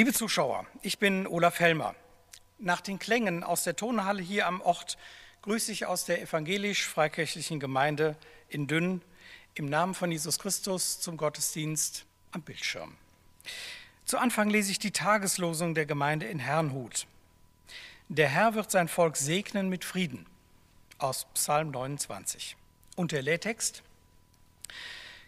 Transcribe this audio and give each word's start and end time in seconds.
Liebe 0.00 0.14
Zuschauer, 0.14 0.64
ich 0.80 0.98
bin 0.98 1.26
Olaf 1.26 1.60
Helmer. 1.60 1.94
Nach 2.58 2.80
den 2.80 2.98
Klängen 2.98 3.44
aus 3.44 3.64
der 3.64 3.76
Tonhalle 3.76 4.22
hier 4.22 4.46
am 4.46 4.62
Ort 4.62 4.96
grüße 5.42 5.70
ich 5.72 5.84
aus 5.84 6.06
der 6.06 6.22
evangelisch-freikirchlichen 6.22 7.60
Gemeinde 7.60 8.16
in 8.48 8.66
Dünn 8.66 9.02
im 9.52 9.66
Namen 9.66 9.92
von 9.92 10.10
Jesus 10.10 10.38
Christus 10.38 11.00
zum 11.00 11.18
Gottesdienst 11.18 12.06
am 12.32 12.40
Bildschirm. 12.40 12.96
Zu 14.06 14.16
Anfang 14.16 14.48
lese 14.48 14.70
ich 14.70 14.78
die 14.78 14.90
Tageslosung 14.90 15.74
der 15.74 15.84
Gemeinde 15.84 16.24
in 16.24 16.38
Herrnhut. 16.38 17.06
Der 18.08 18.30
Herr 18.30 18.54
wird 18.54 18.70
sein 18.70 18.88
Volk 18.88 19.18
segnen 19.18 19.68
mit 19.68 19.84
Frieden 19.84 20.24
aus 20.96 21.26
Psalm 21.34 21.72
29. 21.72 22.56
Und 22.96 23.12
der 23.12 23.20
Lehrtext? 23.20 23.82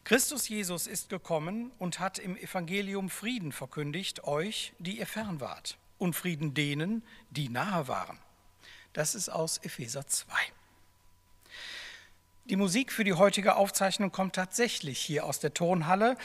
Christus 0.04 0.48
Jesus 0.48 0.88
ist 0.88 1.10
gekommen 1.10 1.70
und 1.78 2.00
hat 2.00 2.18
im 2.18 2.36
Evangelium 2.36 3.08
Frieden 3.08 3.52
verkündigt, 3.52 4.24
euch, 4.24 4.72
die 4.80 4.98
ihr 4.98 5.06
fern 5.06 5.40
wart, 5.40 5.78
und 5.98 6.14
Frieden 6.14 6.54
denen, 6.54 7.04
die 7.30 7.48
nahe 7.48 7.86
waren. 7.86 8.18
Das 8.92 9.14
ist 9.14 9.28
aus 9.28 9.58
Epheser 9.58 10.06
2. 10.06 10.34
Die 12.46 12.56
Musik 12.56 12.90
für 12.90 13.04
die 13.04 13.12
heutige 13.12 13.54
Aufzeichnung 13.54 14.10
kommt 14.10 14.34
tatsächlich 14.34 14.98
hier 14.98 15.24
aus 15.24 15.38
der 15.38 15.54
Tonhalle. 15.54 16.16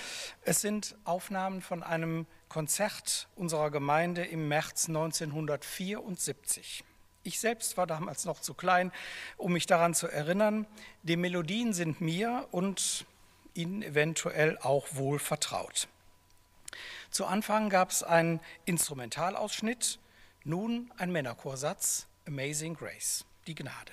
Es 0.41 0.61
sind 0.61 0.95
Aufnahmen 1.03 1.61
von 1.61 1.83
einem 1.83 2.25
Konzert 2.49 3.27
unserer 3.35 3.69
Gemeinde 3.69 4.25
im 4.25 4.47
März 4.47 4.87
1974. 4.87 6.83
Ich 7.21 7.39
selbst 7.39 7.77
war 7.77 7.85
damals 7.85 8.25
noch 8.25 8.39
zu 8.39 8.55
klein, 8.55 8.91
um 9.37 9.53
mich 9.53 9.67
daran 9.67 9.93
zu 9.93 10.07
erinnern. 10.07 10.65
Die 11.03 11.17
Melodien 11.17 11.73
sind 11.73 12.01
mir 12.01 12.47
und 12.49 13.05
Ihnen 13.57 13.81
eventuell 13.81 14.57
auch 14.59 14.87
wohl 14.91 15.19
vertraut. 15.19 15.87
Zu 17.09 17.25
Anfang 17.25 17.69
gab 17.69 17.89
es 17.89 18.03
einen 18.03 18.39
Instrumentalausschnitt, 18.65 19.99
nun 20.43 20.91
ein 20.97 21.11
Männerchorsatz, 21.11 22.07
Amazing 22.27 22.75
Grace, 22.75 23.25
die 23.47 23.55
Gnade. 23.55 23.91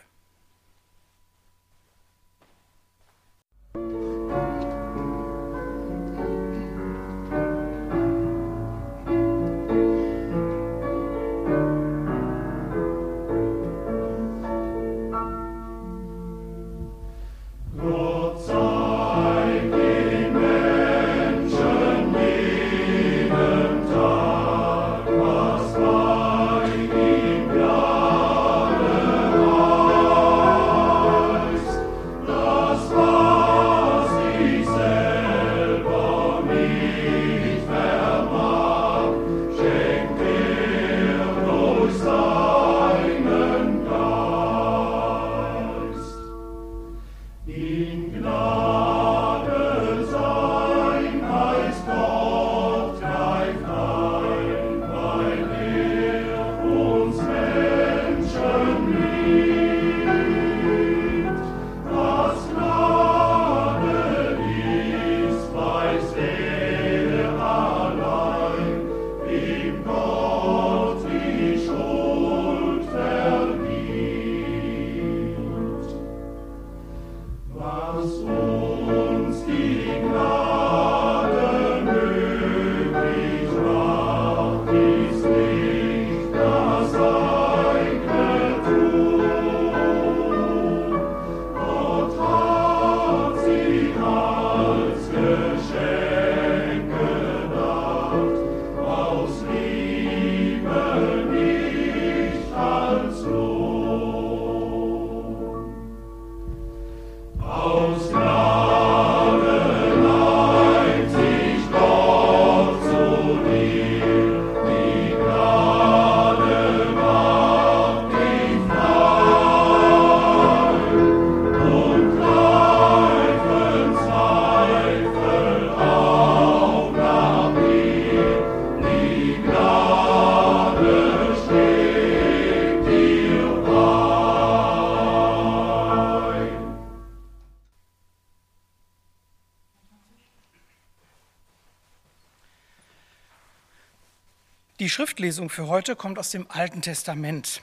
Die 145.35 145.39
Schriftlesung 145.39 145.51
für 145.51 145.67
heute 145.67 145.97
kommt 145.97 146.17
aus 146.21 146.31
dem 146.31 146.49
Alten 146.49 146.81
Testament. 146.81 147.61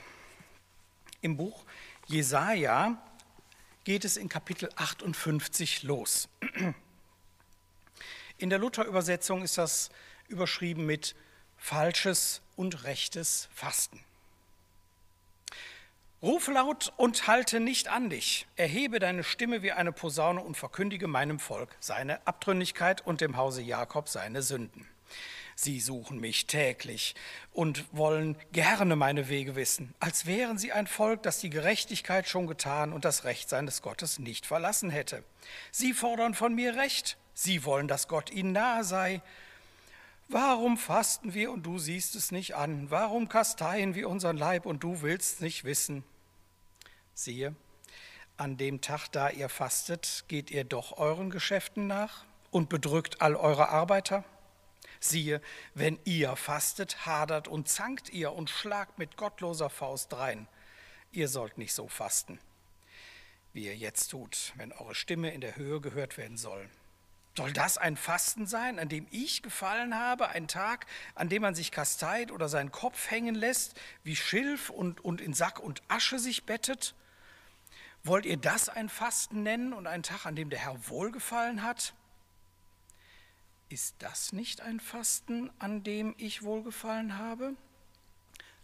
Im 1.22 1.38
Buch 1.38 1.64
Jesaja 2.06 3.02
geht 3.86 4.04
es 4.04 4.18
in 4.18 4.28
Kapitel 4.28 4.70
58 4.76 5.84
los. 5.84 6.28
In 8.38 8.50
der 8.50 8.60
Luther-Übersetzung 8.60 9.42
ist 9.42 9.58
das 9.58 9.90
überschrieben 10.28 10.86
mit 10.86 11.16
falsches 11.56 12.42
und 12.58 12.84
rechtes 12.84 13.48
Fasten. 13.56 14.04
Ruf 16.22 16.50
laut 16.50 16.92
und 16.98 17.28
halte 17.28 17.62
nicht 17.62 17.88
an 17.88 18.10
dich. 18.10 18.48
Erhebe 18.58 19.00
deine 19.00 19.24
Stimme 19.24 19.62
wie 19.62 19.72
eine 19.72 19.94
Posaune 19.94 20.42
und 20.42 20.58
verkündige 20.58 21.08
meinem 21.08 21.40
Volk 21.40 21.74
seine 21.80 22.28
Abtrünnigkeit 22.28 23.00
und 23.00 23.22
dem 23.22 23.38
Hause 23.38 23.62
Jakob 23.62 24.10
seine 24.10 24.42
Sünden. 24.42 24.90
Sie 25.56 25.80
suchen 25.80 26.20
mich 26.20 26.48
täglich 26.48 27.14
und 27.52 27.86
wollen 27.92 28.36
gerne 28.52 28.96
meine 28.96 29.30
Wege 29.30 29.56
wissen, 29.56 29.94
als 30.00 30.26
wären 30.26 30.58
sie 30.58 30.72
ein 30.72 30.88
Volk, 30.88 31.22
das 31.24 31.40
die 31.40 31.50
Gerechtigkeit 31.50 32.28
schon 32.28 32.48
getan 32.48 32.94
und 32.94 33.06
das 33.06 33.26
Recht 33.26 33.50
seines 33.50 33.82
Gottes 33.82 34.18
nicht 34.18 34.46
verlassen 34.46 34.90
hätte. 34.90 35.24
Sie 35.72 35.94
fordern 35.94 36.34
von 36.34 36.56
mir 36.56 36.76
Recht, 36.76 37.18
sie 37.34 37.64
wollen, 37.64 37.88
dass 37.88 38.08
Gott 38.08 38.32
ihnen 38.32 38.54
nahe 38.54 38.84
sei. 38.84 39.22
Warum 40.30 40.78
fasten 40.78 41.34
wir 41.34 41.52
und 41.52 41.64
du 41.64 41.78
siehst 41.78 42.16
es 42.16 42.32
nicht 42.32 42.56
an? 42.56 42.90
Warum 42.90 43.30
kasteien 43.30 43.94
wir 43.96 44.10
unseren 44.10 44.38
Leib 44.38 44.66
und 44.66 44.82
du 44.84 45.02
willst 45.02 45.42
nicht 45.42 45.64
wissen? 45.64 46.04
Siehe, 47.14 47.54
an 48.38 48.58
dem 48.58 48.82
Tag, 48.82 49.10
da 49.12 49.30
ihr 49.30 49.50
fastet, 49.50 50.24
geht 50.28 50.50
ihr 50.50 50.64
doch 50.64 50.98
euren 50.98 51.30
Geschäften 51.30 51.86
nach 51.86 52.26
und 52.50 52.70
bedrückt 52.70 53.22
all 53.22 53.36
eure 53.36 53.70
Arbeiter? 53.70 54.24
Siehe, 55.04 55.42
wenn 55.74 56.00
ihr 56.06 56.36
fastet, 56.36 57.08
hadert 57.08 57.48
und 57.48 57.68
zankt 57.68 58.10
ihr 58.10 58.34
und 58.34 58.52
schlagt 58.52 59.00
mit 59.00 59.18
gottloser 59.18 59.72
Faust 59.72 60.14
rein. 60.14 60.48
Ihr 61.12 61.28
sollt 61.28 61.58
nicht 61.58 61.74
so 61.74 61.88
fasten, 61.88 62.40
wie 63.52 63.66
ihr 63.66 63.76
jetzt 63.76 64.10
tut, 64.10 64.54
wenn 64.56 64.72
eure 64.72 64.94
Stimme 64.94 65.34
in 65.34 65.42
der 65.42 65.56
Höhe 65.56 65.82
gehört 65.82 66.18
werden 66.18 66.38
soll. 66.38 66.70
Soll 67.36 67.52
das 67.52 67.80
ein 67.80 67.98
Fasten 67.98 68.46
sein, 68.46 68.78
an 68.78 68.90
dem 68.90 69.08
ich 69.10 69.42
gefallen 69.42 69.98
habe, 69.98 70.30
ein 70.30 70.48
Tag, 70.48 70.86
an 71.16 71.30
dem 71.30 71.42
man 71.42 71.56
sich 71.56 71.72
kasteit 71.72 72.32
oder 72.32 72.48
seinen 72.48 72.72
Kopf 72.72 73.10
hängen 73.10 73.36
lässt, 73.36 73.74
wie 74.04 74.16
Schilf 74.16 74.70
und, 74.70 75.04
und 75.04 75.20
in 75.20 75.34
Sack 75.34 75.60
und 75.60 75.82
Asche 75.88 76.20
sich 76.20 76.46
bettet? 76.46 76.94
Wollt 78.04 78.26
ihr 78.26 78.38
das 78.38 78.70
ein 78.70 78.90
Fasten 78.90 79.42
nennen 79.42 79.74
und 79.74 79.88
einen 79.88 80.04
Tag, 80.04 80.26
an 80.26 80.36
dem 80.36 80.52
der 80.52 80.60
Herr 80.60 80.90
wohlgefallen 80.90 81.64
hat? 81.64 81.96
Ist 83.72 83.96
das 84.00 84.34
nicht 84.34 84.60
ein 84.60 84.82
Fasten, 84.82 85.50
an 85.58 85.82
dem 85.82 86.14
ich 86.18 86.44
wohlgefallen 86.44 87.18
habe? 87.18 87.56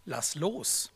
Lass 0.04 0.36
los, 0.36 0.92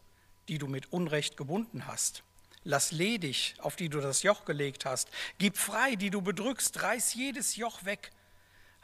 die 0.50 0.58
du 0.58 0.68
mit 0.68 0.92
Unrecht 0.92 1.38
gebunden 1.38 1.88
hast. 1.88 2.22
Lass 2.66 2.92
ledig, 2.92 3.56
auf 3.60 3.78
die 3.78 3.88
du 3.88 4.02
das 4.02 4.24
Joch 4.24 4.44
gelegt 4.44 4.84
hast. 4.84 5.10
Gib 5.38 5.56
frei, 5.56 5.96
die 5.96 6.10
du 6.10 6.22
bedrückst. 6.22 6.82
Reiß 6.82 7.14
jedes 7.14 7.56
Joch 7.56 7.86
weg. 7.86 8.12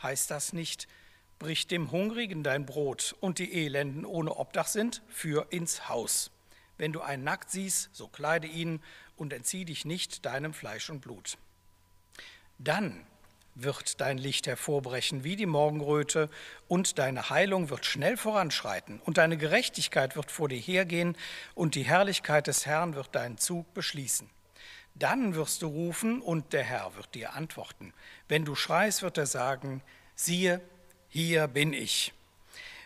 Heißt 0.02 0.32
das 0.32 0.54
nicht, 0.54 0.88
brich 1.40 1.68
dem 1.68 1.92
Hungrigen 1.92 2.42
dein 2.42 2.66
Brot 2.66 3.14
und 3.20 3.40
die 3.40 3.52
Elenden 3.66 4.06
ohne 4.06 4.34
Obdach 4.34 4.68
sind, 4.68 5.02
für 5.10 5.48
ins 5.50 5.90
Haus. 5.90 6.32
Wenn 6.78 6.94
du 6.94 7.02
einen 7.02 7.26
nackt 7.26 7.52
siehst, 7.52 7.90
so 7.92 8.08
kleide 8.08 8.48
ihn 8.48 8.82
und 9.18 9.34
entzieh 9.34 9.66
dich 9.66 9.84
nicht 9.84 10.26
deinem 10.26 10.54
Fleisch 10.54 10.90
und 10.90 11.02
Blut. 11.02 11.38
Dann 12.60 13.06
wird 13.64 14.02
dein 14.02 14.18
Licht 14.18 14.48
hervorbrechen 14.48 15.24
wie 15.24 15.36
die 15.36 15.46
Morgenröte, 15.46 16.30
und 16.68 17.00
deine 17.00 17.30
Heilung 17.30 17.70
wird 17.70 17.86
schnell 17.86 18.18
voranschreiten, 18.18 19.00
und 19.04 19.18
deine 19.18 19.38
Gerechtigkeit 19.38 20.16
wird 20.16 20.32
vor 20.32 20.50
dir 20.50 20.60
hergehen, 20.60 21.18
und 21.56 21.76
die 21.76 21.84
Herrlichkeit 21.84 22.48
des 22.48 22.66
Herrn 22.66 22.96
wird 22.96 23.16
deinen 23.16 23.38
Zug 23.38 23.74
beschließen. 23.74 24.30
Dann 24.96 25.36
wirst 25.36 25.62
du 25.62 25.68
rufen, 25.68 26.22
und 26.22 26.54
der 26.54 26.64
Herr 26.64 26.96
wird 26.96 27.14
dir 27.16 27.34
antworten. 27.34 27.94
Wenn 28.28 28.46
du 28.46 28.56
schreist, 28.56 29.02
wird 29.02 29.18
er 29.18 29.28
sagen, 29.28 29.82
siehe, 30.16 30.62
hier 31.10 31.48
bin 31.48 31.74
ich. 31.74 32.14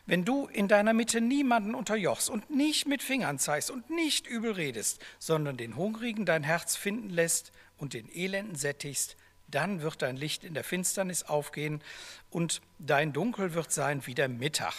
Wenn 0.06 0.26
du 0.26 0.48
in 0.48 0.68
deiner 0.68 0.94
Mitte 0.94 1.22
niemanden 1.22 1.76
unterjochst 1.76 2.30
und 2.30 2.50
nicht 2.50 2.88
mit 2.88 3.04
Fingern 3.04 3.40
zeigst 3.40 3.70
und 3.70 3.90
nicht 3.90 4.28
übel 4.28 4.54
redest, 4.54 5.00
sondern 5.20 5.58
den 5.58 5.76
Hungrigen 5.76 6.26
dein 6.26 6.44
Herz 6.44 6.76
finden 6.76 7.10
lässt 7.10 7.52
und 7.78 7.94
den 7.94 8.10
Elenden 8.14 8.56
sättigst, 8.56 9.16
dann 9.52 9.82
wird 9.82 10.02
dein 10.02 10.18
Licht 10.18 10.44
in 10.44 10.54
der 10.54 10.64
Finsternis 10.64 11.24
aufgehen 11.24 11.82
und 12.30 12.62
dein 12.80 13.14
Dunkel 13.14 13.54
wird 13.54 13.72
sein 13.72 14.06
wie 14.08 14.16
der 14.16 14.30
Mittag. 14.30 14.74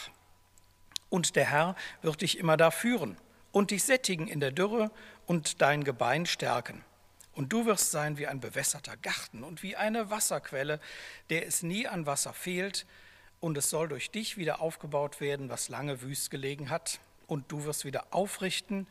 Und 1.09 1.35
der 1.35 1.45
Herr 1.45 1.75
wird 2.01 2.21
dich 2.21 2.37
immer 2.37 2.57
da 2.57 2.71
führen 2.71 3.17
und 3.51 3.71
dich 3.71 3.83
sättigen 3.83 4.27
in 4.27 4.39
der 4.39 4.51
Dürre 4.51 4.91
und 5.25 5.61
dein 5.61 5.83
Gebein 5.83 6.25
stärken. 6.25 6.83
Und 7.33 7.51
du 7.51 7.65
wirst 7.65 7.91
sein 7.91 8.17
wie 8.17 8.27
ein 8.27 8.39
bewässerter 8.39 8.97
Garten 8.97 9.43
und 9.43 9.63
wie 9.63 9.75
eine 9.75 10.09
Wasserquelle, 10.09 10.79
der 11.29 11.47
es 11.47 11.63
nie 11.63 11.87
an 11.87 12.05
Wasser 12.05 12.33
fehlt, 12.33 12.85
und 13.39 13.57
es 13.57 13.69
soll 13.69 13.89
durch 13.89 14.09
dich 14.09 14.37
wieder 14.37 14.61
aufgebaut 14.61 15.19
werden, 15.19 15.49
was 15.49 15.67
lange 15.67 16.01
wüst 16.01 16.31
gelegen 16.31 16.69
hat, 16.69 16.99
und 17.27 17.51
du 17.51 17.65
wirst 17.65 17.83
wieder 17.83 18.07
aufrichten, 18.11 18.87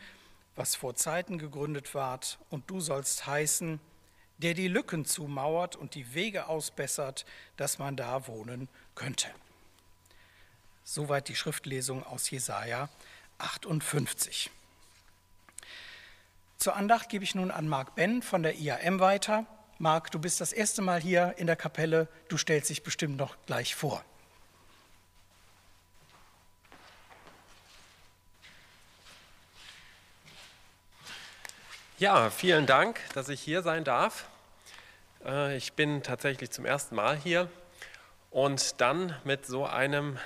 was 0.56 0.74
vor 0.74 0.94
Zeiten 0.94 1.38
gegründet 1.38 1.94
ward, 1.94 2.38
und 2.50 2.68
du 2.68 2.80
sollst 2.80 3.26
heißen, 3.26 3.80
der 4.38 4.54
die 4.54 4.68
Lücken 4.68 5.04
zumauert 5.04 5.76
und 5.76 5.94
die 5.94 6.14
Wege 6.14 6.48
ausbessert, 6.48 7.24
dass 7.56 7.78
man 7.78 7.96
da 7.96 8.26
wohnen 8.26 8.68
könnte. 8.94 9.28
Soweit 10.84 11.28
die 11.28 11.36
Schriftlesung 11.36 12.04
aus 12.04 12.30
Jesaja 12.30 12.88
58. 13.38 14.50
Zur 16.58 16.76
Andacht 16.76 17.08
gebe 17.08 17.24
ich 17.24 17.34
nun 17.34 17.50
an 17.50 17.68
Marc 17.68 17.94
Ben 17.94 18.22
von 18.22 18.42
der 18.42 18.56
IAM 18.56 19.00
weiter. 19.00 19.46
Marc, 19.78 20.12
du 20.12 20.20
bist 20.20 20.40
das 20.40 20.52
erste 20.52 20.80
Mal 20.80 21.00
hier 21.00 21.34
in 21.38 21.48
der 21.48 21.56
Kapelle. 21.56 22.08
Du 22.28 22.36
stellst 22.36 22.70
dich 22.70 22.84
bestimmt 22.84 23.16
noch 23.16 23.36
gleich 23.46 23.74
vor. 23.74 24.04
Ja, 32.02 32.30
vielen 32.30 32.66
Dank, 32.66 32.98
dass 33.14 33.28
ich 33.28 33.40
hier 33.40 33.62
sein 33.62 33.84
darf. 33.84 34.28
Äh, 35.24 35.56
ich 35.56 35.74
bin 35.74 36.02
tatsächlich 36.02 36.50
zum 36.50 36.66
ersten 36.66 36.96
Mal 36.96 37.16
hier 37.16 37.48
und 38.32 38.80
dann 38.80 39.14
mit 39.22 39.46
so 39.46 39.66
einem 39.66 40.18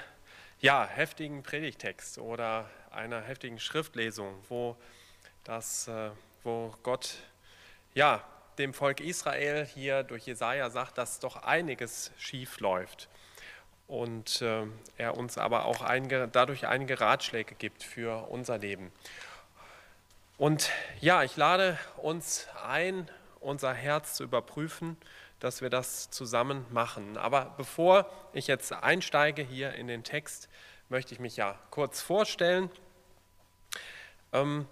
ja, 0.59 0.87
heftigen 0.87 1.43
Predigtext 1.43 2.17
oder 2.17 2.65
einer 2.91 3.21
heftigen 3.21 3.59
Schriftlesung, 3.59 4.43
wo, 4.49 4.75
das, 5.45 5.87
äh, 5.89 6.13
wo 6.45 6.75
Gott 6.83 7.17
ja, 7.93 8.25
dem 8.57 8.73
Volk 8.73 9.01
Israel 9.01 9.67
hier 9.67 10.03
durch 10.03 10.25
Jesaja 10.25 10.71
sagt, 10.71 10.97
dass 10.97 11.21
doch 11.21 11.43
einiges 11.43 12.11
schief 12.17 12.59
läuft 12.59 13.11
und 13.87 14.41
äh, 14.41 14.63
er 14.97 15.15
uns 15.19 15.37
aber 15.37 15.67
auch 15.67 15.83
einige, 15.83 16.27
dadurch 16.27 16.67
einige 16.67 17.03
Ratschläge 17.03 17.55
gibt 17.55 17.83
für 17.83 18.31
unser 18.31 18.57
Leben. 18.57 18.93
Und 20.39 20.71
ja, 21.01 21.23
ich 21.23 21.39
lade 21.39 21.79
uns 21.97 22.47
ein, 22.63 23.11
unser 23.41 23.73
Herz 23.73 24.17
zu 24.17 24.25
überprüfen, 24.25 24.99
dass 25.41 25.63
wir 25.63 25.71
das 25.71 26.11
zusammen 26.11 26.67
machen. 26.71 27.17
Aber 27.17 27.55
bevor 27.57 28.11
ich 28.35 28.47
jetzt 28.47 28.71
einsteige 28.71 29.41
hier 29.43 29.73
in 29.73 29.87
den 29.87 30.05
Text, 30.05 30.51
möchte 30.91 31.15
ich 31.15 31.21
mich 31.21 31.39
ja 31.39 31.59
kurz 31.71 32.03
vorstellen. 32.03 32.71
Ähm, 34.35 34.67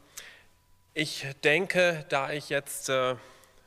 ich 0.93 1.27
denke, 1.45 2.05
da 2.11 2.31
ich 2.31 2.51
jetzt 2.51 2.91
äh, 2.91 3.17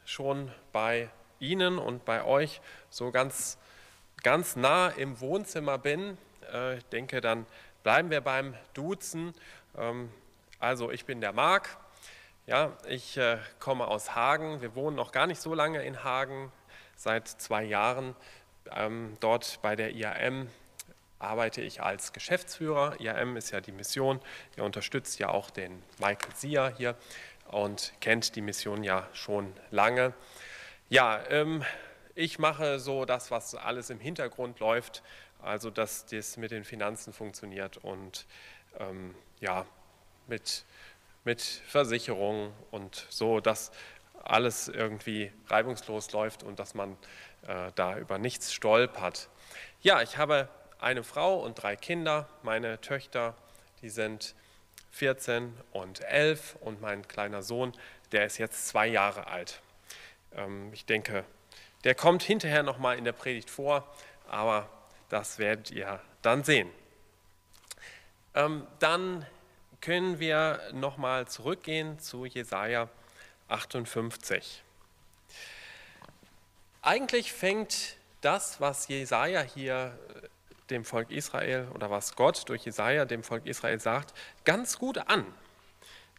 schon 0.06 0.52
bei 0.72 1.10
Ihnen 1.40 1.80
und 1.80 2.06
bei 2.06 2.24
euch 2.24 2.62
so 2.92 3.10
ganz, 3.10 3.58
ganz 4.22 4.56
nah 4.56 4.90
im 4.90 5.20
Wohnzimmer 5.20 5.80
bin, 5.80 6.20
äh, 6.54 6.78
denke, 6.92 7.22
dann 7.22 7.48
bleiben 7.82 8.12
wir 8.12 8.22
beim 8.22 8.54
Duzen. 8.76 9.34
Ähm, 9.76 10.12
also 10.60 10.92
ich 10.92 11.06
bin 11.06 11.22
der 11.22 11.34
Marc, 11.34 11.76
ja, 12.48 12.72
ich 12.88 13.18
äh, 13.18 13.38
komme 13.60 13.88
aus 13.88 14.16
Hagen. 14.16 14.62
Wir 14.62 14.74
wohnen 14.74 14.96
noch 14.96 15.12
gar 15.12 15.28
nicht 15.28 15.42
so 15.42 15.54
lange 15.54 15.84
in 15.84 16.04
Hagen, 16.06 16.52
seit 16.96 17.28
zwei 17.28 17.64
Jahren. 17.64 18.16
Ähm, 18.72 19.18
dort 19.20 19.60
bei 19.62 19.76
der 19.76 19.94
IAM 19.94 20.50
arbeite 21.20 21.62
ich 21.62 21.82
als 21.82 22.14
Geschäftsführer. 22.14 23.00
IAM 23.02 23.36
ist 23.36 23.52
ja 23.52 23.60
die 23.60 23.74
Mission. 23.74 24.22
Ihr 24.56 24.64
unterstützt 24.64 25.20
ja 25.20 25.28
auch 25.28 25.50
den 25.50 25.84
Michael 26.00 26.34
Sier 26.36 26.74
hier 26.78 26.96
und 27.50 27.92
kennt 28.00 28.36
die 28.38 28.42
Mission 28.42 28.82
ja 28.82 29.08
schon 29.12 29.54
lange. 29.70 30.14
Ja, 30.88 31.22
ähm, 31.30 31.66
ich 32.16 32.40
mache 32.40 32.80
so 32.80 33.04
das, 33.04 33.30
was 33.30 33.56
alles 33.56 33.90
im 33.90 34.00
Hintergrund 34.00 34.62
läuft, 34.62 35.04
also 35.42 35.70
dass 35.70 36.06
das 36.06 36.38
mit 36.38 36.52
den 36.52 36.64
Finanzen 36.64 37.12
funktioniert 37.12 37.76
und 37.76 38.26
ähm, 38.80 39.14
ja, 39.42 39.66
mit 40.28 40.64
mit 41.28 41.42
Versicherungen 41.42 42.54
und 42.72 43.06
so, 43.10 43.42
dass 43.42 43.72
alles 44.24 44.70
irgendwie 44.70 45.30
reibungslos 45.50 46.14
läuft 46.14 46.42
und 46.42 46.58
dass 46.58 46.74
man 46.74 46.94
äh, 47.48 47.74
da 47.76 47.98
über 47.98 48.18
nichts 48.18 48.54
stolpert. 48.54 49.28
Ja, 49.82 50.02
ich 50.02 50.18
habe 50.18 50.48
eine 50.80 51.04
Frau 51.04 51.44
und 51.44 51.62
drei 51.62 51.76
Kinder. 51.76 52.30
Meine 52.44 52.80
Töchter, 52.80 53.36
die 53.82 53.90
sind 53.90 54.36
14 54.92 55.54
und 55.74 56.00
11 56.00 56.56
und 56.62 56.80
mein 56.80 57.06
kleiner 57.10 57.44
Sohn, 57.44 57.74
der 58.14 58.26
ist 58.26 58.38
jetzt 58.38 58.70
zwei 58.70 58.88
Jahre 58.88 59.28
alt. 59.28 59.62
Ähm, 60.34 60.72
ich 60.72 60.86
denke, 60.86 61.26
der 61.84 61.94
kommt 61.94 62.24
hinterher 62.24 62.64
nochmal 62.64 62.98
in 62.98 63.04
der 63.04 63.12
Predigt 63.12 63.50
vor, 63.50 63.86
aber 64.30 64.70
das 65.10 65.40
werdet 65.40 65.72
ihr 65.72 66.00
dann 66.22 66.46
sehen. 66.46 66.70
Ähm, 68.34 68.66
dann 68.80 69.26
können 69.82 70.20
wir 70.20 70.60
nochmal 70.74 71.28
zurückgehen 71.28 72.00
zu 72.00 72.26
Jesaja 72.26 72.90
58. 73.48 74.64
Eigentlich 76.82 77.34
fängt 77.34 77.98
das, 78.22 78.60
was 78.60 78.88
Jesaja 78.88 79.42
hier 79.42 79.98
äh, 80.24 80.28
dem 80.70 80.86
Volk 80.86 81.12
Israel 81.12 81.68
oder 81.74 81.90
was 81.90 82.16
Gott 82.16 82.48
durch 82.50 82.64
Jesaja 82.64 83.06
dem 83.06 83.24
Volk 83.24 83.46
Israel 83.46 83.80
sagt, 83.80 84.14
ganz 84.44 84.78
gut 84.78 84.98
an. 84.98 85.26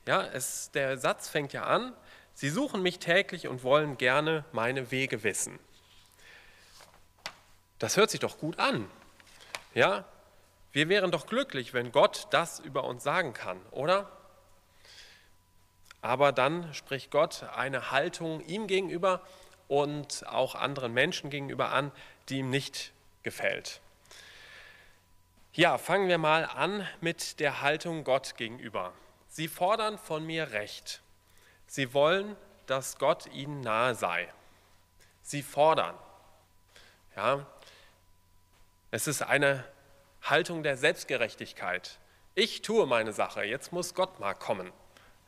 Ja, 0.07 0.25
es, 0.25 0.71
der 0.71 0.97
Satz 0.99 1.29
fängt 1.29 1.53
ja 1.53 1.65
an: 1.65 1.93
Sie 2.35 2.49
suchen 2.49 2.83
mich 2.83 2.99
täglich 2.99 3.49
und 3.49 3.63
wollen 3.63 3.99
gerne 3.99 4.45
meine 4.53 4.91
Wege 4.91 5.23
wissen. 5.23 5.59
Das 7.79 7.97
hört 7.97 8.11
sich 8.11 8.21
doch 8.21 8.39
gut 8.39 8.59
an. 8.59 8.91
Ja, 9.75 10.05
wir 10.73 10.89
wären 10.89 11.11
doch 11.11 11.27
glücklich, 11.27 11.73
wenn 11.73 11.93
Gott 11.93 12.27
das 12.31 12.61
über 12.61 12.85
uns 12.85 13.03
sagen 13.03 13.33
kann, 13.33 13.61
oder? 13.71 14.11
Aber 16.01 16.33
dann 16.33 16.73
spricht 16.75 17.11
Gott 17.11 17.43
eine 17.55 17.91
Haltung 17.91 18.41
ihm 18.47 18.67
gegenüber 18.67 19.23
und 19.67 20.27
auch 20.27 20.55
anderen 20.55 20.93
Menschen 20.93 21.31
gegenüber 21.31 21.71
an, 21.71 21.93
die 22.29 22.39
ihm 22.39 22.51
nicht 22.51 22.93
gefällt. 23.23 23.81
Ja, 25.53 25.77
fangen 25.79 26.09
wir 26.09 26.19
mal 26.19 26.45
an 26.45 26.87
mit 27.01 27.41
der 27.41 27.63
Haltung 27.63 28.05
Gott 28.05 28.37
gegenüber. 28.37 28.93
Sie 29.29 29.49
fordern 29.49 29.99
von 29.99 30.25
mir 30.25 30.53
Recht. 30.53 31.03
Sie 31.67 31.93
wollen, 31.95 32.37
dass 32.67 32.99
Gott 32.99 33.27
ihnen 33.27 33.61
nahe 33.61 33.95
sei. 33.95 34.33
Sie 35.23 35.43
fordern. 35.43 35.97
Ja, 37.17 37.45
es 38.91 39.07
ist 39.07 39.23
eine 39.23 39.65
Haltung 40.31 40.63
der 40.63 40.77
Selbstgerechtigkeit. 40.77 41.99
Ich 42.35 42.63
tue 42.63 42.87
meine 42.87 43.13
Sache, 43.13 43.45
jetzt 43.45 43.73
muss 43.73 43.95
Gott 43.95 44.21
mal 44.21 44.35
kommen. 44.35 44.73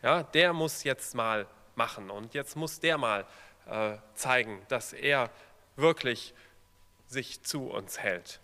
Ja, 0.03 0.23
der 0.23 0.53
muss 0.53 0.85
jetzt 0.85 1.15
mal 1.15 1.47
machen 1.75 2.11
und 2.11 2.35
jetzt 2.35 2.57
muss 2.57 2.81
der 2.81 2.99
mal 2.99 3.27
äh, 3.67 3.97
zeigen, 4.15 4.63
dass 4.69 4.93
er 4.93 5.31
wirklich 5.77 6.35
sich 7.07 7.43
zu 7.43 7.69
uns 7.71 7.99
hält. 7.99 8.41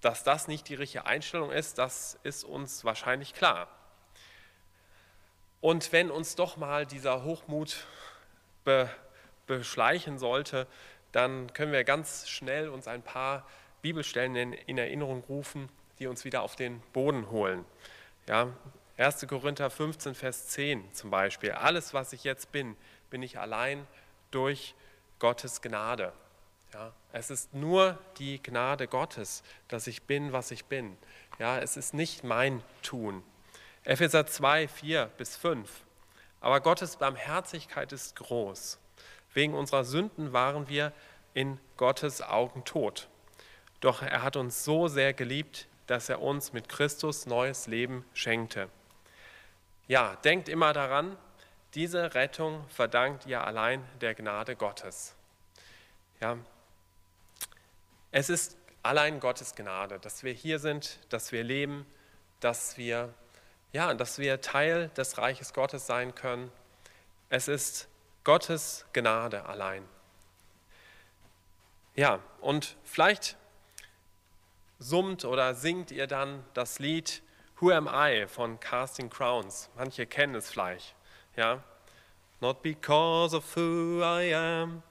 dass 0.00 0.22
das 0.22 0.46
nicht 0.46 0.68
die 0.68 0.74
richtige 0.74 1.06
Einstellung 1.06 1.50
ist, 1.50 1.78
das 1.78 2.18
ist 2.22 2.44
uns 2.44 2.84
wahrscheinlich 2.84 3.34
klar. 3.34 3.68
Und 5.60 5.90
wenn 5.92 6.10
uns 6.12 6.36
doch 6.36 6.56
mal 6.56 6.86
dieser 6.86 7.24
Hochmut 7.24 7.86
be 8.64 8.88
beschleichen 9.46 10.18
sollte, 10.18 10.66
dann 11.12 11.52
können 11.52 11.72
wir 11.72 11.84
ganz 11.84 12.28
schnell 12.28 12.68
uns 12.68 12.88
ein 12.88 13.02
paar 13.02 13.46
Bibelstellen 13.86 14.34
in, 14.34 14.52
in 14.52 14.78
Erinnerung 14.78 15.22
rufen, 15.28 15.68
die 16.00 16.08
uns 16.08 16.24
wieder 16.24 16.42
auf 16.42 16.56
den 16.56 16.80
Boden 16.92 17.30
holen. 17.30 17.64
Ja, 18.26 18.48
1. 18.96 19.28
Korinther 19.28 19.70
15, 19.70 20.16
Vers 20.16 20.48
10 20.48 20.92
zum 20.92 21.10
Beispiel. 21.10 21.52
Alles, 21.52 21.94
was 21.94 22.12
ich 22.12 22.24
jetzt 22.24 22.50
bin, 22.50 22.76
bin 23.10 23.22
ich 23.22 23.38
allein 23.38 23.86
durch 24.32 24.74
Gottes 25.20 25.62
Gnade. 25.62 26.12
Ja, 26.74 26.92
es 27.12 27.30
ist 27.30 27.54
nur 27.54 27.96
die 28.18 28.42
Gnade 28.42 28.88
Gottes, 28.88 29.44
dass 29.68 29.86
ich 29.86 30.02
bin, 30.02 30.32
was 30.32 30.50
ich 30.50 30.64
bin. 30.64 30.98
Ja, 31.38 31.60
es 31.60 31.76
ist 31.76 31.94
nicht 31.94 32.24
mein 32.24 32.64
Tun. 32.82 33.22
Epheser 33.84 34.26
2, 34.26 34.66
4 34.66 35.06
bis 35.16 35.36
5. 35.36 35.70
Aber 36.40 36.60
Gottes 36.60 36.96
Barmherzigkeit 36.96 37.92
ist 37.92 38.16
groß. 38.16 38.80
Wegen 39.32 39.54
unserer 39.54 39.84
Sünden 39.84 40.32
waren 40.32 40.68
wir 40.68 40.92
in 41.34 41.60
Gottes 41.76 42.20
Augen 42.20 42.64
tot. 42.64 43.08
Doch 43.80 44.02
er 44.02 44.22
hat 44.22 44.36
uns 44.36 44.64
so 44.64 44.88
sehr 44.88 45.12
geliebt, 45.12 45.66
dass 45.86 46.08
er 46.08 46.20
uns 46.20 46.52
mit 46.52 46.68
Christus 46.68 47.26
neues 47.26 47.66
Leben 47.66 48.04
schenkte. 48.14 48.68
Ja, 49.86 50.16
denkt 50.16 50.48
immer 50.48 50.72
daran, 50.72 51.16
diese 51.74 52.14
Rettung 52.14 52.66
verdankt 52.68 53.26
ihr 53.26 53.44
allein 53.44 53.86
der 54.00 54.14
Gnade 54.14 54.56
Gottes. 54.56 55.14
Ja, 56.20 56.38
es 58.10 58.30
ist 58.30 58.56
allein 58.82 59.20
Gottes 59.20 59.54
Gnade, 59.54 59.98
dass 59.98 60.22
wir 60.24 60.32
hier 60.32 60.58
sind, 60.58 60.98
dass 61.10 61.32
wir 61.32 61.44
leben, 61.44 61.86
dass 62.40 62.78
wir, 62.78 63.12
ja, 63.72 63.92
dass 63.94 64.18
wir 64.18 64.40
Teil 64.40 64.88
des 64.96 65.18
Reiches 65.18 65.52
Gottes 65.52 65.86
sein 65.86 66.14
können. 66.14 66.50
Es 67.28 67.46
ist 67.46 67.88
Gottes 68.24 68.86
Gnade 68.92 69.44
allein. 69.44 69.86
Ja, 71.94 72.20
und 72.40 72.76
vielleicht 72.84 73.36
summt 74.78 75.24
oder 75.24 75.54
singt 75.54 75.90
ihr 75.90 76.06
dann 76.06 76.44
das 76.54 76.78
Lied 76.78 77.22
Who 77.60 77.70
Am 77.70 77.88
I 77.88 78.26
von 78.26 78.60
Casting 78.60 79.08
Crowns. 79.08 79.70
Manche 79.76 80.06
kennen 80.06 80.34
es 80.34 80.50
vielleicht. 80.50 80.94
Ja? 81.36 81.62
Not 82.40 82.62
because 82.62 83.34
of 83.34 83.56
who 83.56 84.02
I 84.02 84.34
am, 84.34 84.82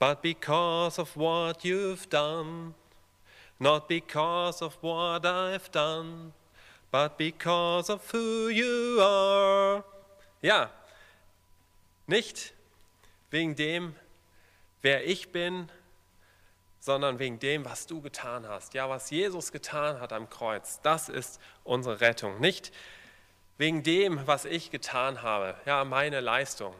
but 0.00 0.20
because 0.20 1.00
of 1.00 1.16
what 1.16 1.62
you've 1.62 2.08
done. 2.08 2.74
Not 3.60 3.88
because 3.88 4.64
of 4.64 4.76
what 4.82 5.24
I've 5.24 5.70
done, 5.70 6.32
but 6.90 7.16
because 7.16 7.92
of 7.92 8.12
who 8.12 8.48
you 8.48 9.00
are. 9.00 9.84
Ja, 10.42 10.70
nicht 12.06 12.54
wegen 13.30 13.54
dem, 13.56 13.94
wer 14.82 15.06
ich 15.06 15.30
bin, 15.30 15.68
sondern 16.80 17.18
wegen 17.18 17.38
dem, 17.38 17.64
was 17.64 17.86
du 17.86 18.00
getan 18.00 18.48
hast. 18.48 18.74
Ja, 18.74 18.88
was 18.88 19.10
Jesus 19.10 19.52
getan 19.52 20.00
hat 20.00 20.12
am 20.12 20.30
Kreuz, 20.30 20.80
das 20.82 21.08
ist 21.08 21.40
unsere 21.64 22.00
Rettung. 22.00 22.40
Nicht 22.40 22.72
wegen 23.56 23.82
dem, 23.82 24.26
was 24.26 24.44
ich 24.44 24.70
getan 24.70 25.22
habe, 25.22 25.54
ja, 25.66 25.84
meine 25.84 26.20
Leistung. 26.20 26.74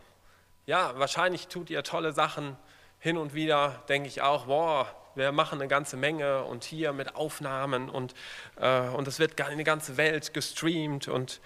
Ja, 0.66 0.98
wahrscheinlich 0.98 1.48
tut 1.48 1.70
ihr 1.70 1.82
tolle 1.82 2.12
Sachen. 2.12 2.56
Hin 3.00 3.16
und 3.16 3.34
wieder 3.34 3.82
denke 3.88 4.08
ich 4.08 4.22
auch, 4.22 4.46
boah, 4.46 4.86
wir 5.14 5.32
machen 5.32 5.60
eine 5.60 5.68
ganze 5.68 5.96
Menge 5.96 6.44
und 6.44 6.64
hier 6.64 6.92
mit 6.92 7.16
Aufnahmen 7.16 7.90
und, 7.90 8.14
äh, 8.56 8.88
und 8.88 9.08
es 9.08 9.18
wird 9.18 9.38
in 9.40 9.58
die 9.58 9.64
ganze 9.64 9.96
Welt 9.96 10.32
gestreamt. 10.32 11.08
Und 11.08 11.40